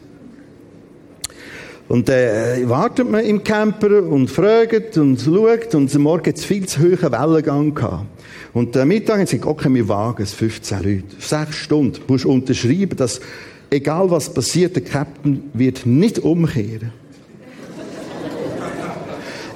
Und 1.87 2.09
äh, 2.09 2.67
wartet 2.67 3.09
man 3.09 3.23
im 3.23 3.43
Camper 3.43 4.03
und 4.03 4.29
fragt 4.29 4.97
und 4.97 5.21
schaut 5.21 5.73
und 5.73 5.95
am 5.95 6.01
Morgen 6.01 6.27
hat 6.27 6.35
es 6.35 6.43
viel 6.43 6.65
zu 6.67 6.81
hohen 6.81 7.11
Wellengang 7.11 7.73
gehabt. 7.73 8.05
Und 8.53 8.75
am 8.75 8.89
Mittag 8.89 9.19
haben 9.19 9.27
sie 9.27 9.37
gesagt, 9.37 9.59
okay, 9.59 9.73
wir 9.73 9.87
wagen 9.87 10.21
es, 10.21 10.33
15 10.33 10.77
Leute. 10.79 11.03
Sechs 11.19 11.55
Stunden. 11.55 11.93
Du 12.05 12.13
musst 12.13 12.25
unterschreiben, 12.25 12.97
dass 12.97 13.21
egal 13.69 14.11
was 14.11 14.33
passiert, 14.33 14.75
der 14.75 14.83
Captain 14.83 15.49
wird 15.53 15.85
nicht 15.85 16.19
umkehren. 16.19 16.91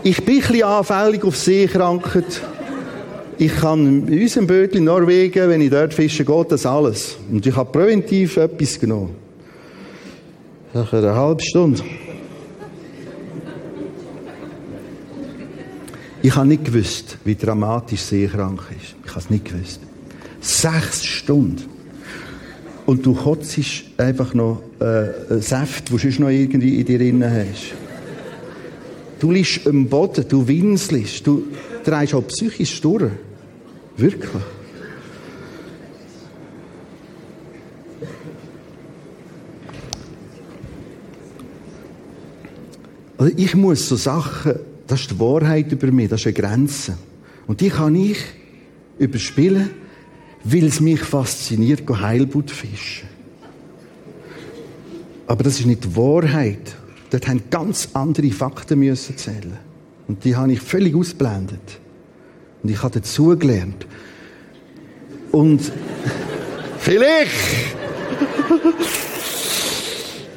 ich 0.03 0.23
bin 0.23 0.36
ein 0.36 0.41
bisschen 0.41 0.63
anfällig 0.63 1.25
auf 1.25 1.36
Seekrankheit. 1.36 2.41
Ich 3.38 3.55
kann 3.55 4.07
in 4.07 4.21
unserem 4.21 4.47
Bötchen 4.47 4.86
Norwegen, 4.86 5.49
wenn 5.49 5.61
ich 5.61 5.69
dort 5.69 5.93
fische, 5.93 6.23
geht 6.23 6.51
das 6.51 6.65
alles. 6.65 7.17
Und 7.29 7.45
ich 7.45 7.55
habe 7.55 7.71
präventiv 7.71 8.38
etwas 8.38 8.79
genommen. 8.79 9.15
Nach 10.73 10.93
einer 10.93 11.15
halben 11.15 11.41
Stunde. 11.41 11.82
Ich 16.24 16.36
habe 16.36 16.47
nicht 16.47 16.65
gewusst, 16.65 17.17
wie 17.26 17.36
dramatisch 17.36 18.01
seekrank 18.01 18.61
ist. 18.80 18.95
Ich 19.03 19.09
habe 19.09 19.19
es 19.19 19.30
nicht 19.30 19.45
gewusst. 19.45 19.80
Sechs 20.39 21.03
Stunden. 21.03 21.63
Und 22.86 23.05
du 23.05 23.13
kotzt 23.13 23.59
einfach 23.97 24.34
noch 24.34 24.61
äh, 24.80 25.39
Saft, 25.39 25.91
wo 25.91 25.97
du 25.97 26.09
noch 26.22 26.30
irgendwie 26.30 26.80
in 26.80 26.86
dir 26.86 26.99
drin 26.99 27.24
hast. 27.24 27.74
Du 29.19 29.32
liegst 29.32 29.65
am 29.67 29.88
Boden, 29.88 30.26
du 30.28 30.47
winselst, 30.47 31.26
du 31.26 31.43
drehst 31.84 32.13
auch 32.13 32.28
psychisch 32.28 32.82
durch. 32.82 33.11
Wirklich. 33.97 34.32
Also 43.17 43.34
ich 43.38 43.55
muss 43.55 43.88
so 43.88 43.95
Sachen, 43.95 44.55
das 44.91 45.01
ist 45.01 45.11
die 45.11 45.19
Wahrheit 45.21 45.71
über 45.71 45.89
mich, 45.89 46.09
das 46.09 46.19
ist 46.19 46.27
eine 46.27 46.33
Grenze. 46.33 46.97
Und 47.47 47.61
die 47.61 47.69
kann 47.69 47.95
ich 47.95 48.17
überspielen, 48.99 49.69
weil 50.43 50.65
es 50.65 50.81
mich 50.81 50.99
fasziniert, 50.99 51.83
Heilbutt 51.89 52.51
fischen. 52.51 53.07
Aber 55.27 55.43
das 55.43 55.59
ist 55.59 55.65
nicht 55.65 55.85
die 55.85 55.95
Wahrheit. 55.95 56.75
Dort 57.09 57.25
haben 57.29 57.41
ganz 57.49 57.89
andere 57.93 58.31
Fakten 58.31 58.79
müssen 58.79 59.15
zählen. 59.15 59.57
Und 60.09 60.25
die 60.25 60.35
habe 60.35 60.51
ich 60.51 60.59
völlig 60.59 60.93
ausblendet. 60.93 61.79
Und 62.61 62.69
ich 62.69 62.83
habe 62.83 62.99
dazugelernt. 62.99 63.87
Und 65.31 65.71
vielleicht. 66.79 67.31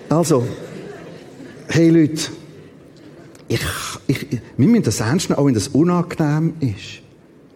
also, 0.09 0.47
hey 1.67 1.91
Leute, 1.91 2.31
ich, 3.49 3.61
ich, 4.07 4.41
wir 4.57 4.69
müssen 4.69 4.85
das 4.85 5.01
ernst 5.01 5.29
nehmen, 5.29 5.39
auch 5.39 5.47
wenn 5.47 5.55
das 5.55 5.69
unangenehm 5.69 6.55
ist. 6.61 7.03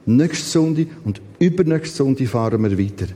Nächste 0.07 0.49
Sonde 0.49 0.87
und 1.05 1.21
übernächste 1.39 1.99
Sonde 1.99 2.27
fahren 2.27 2.63
wir 2.63 2.79
weiter. 2.79 3.07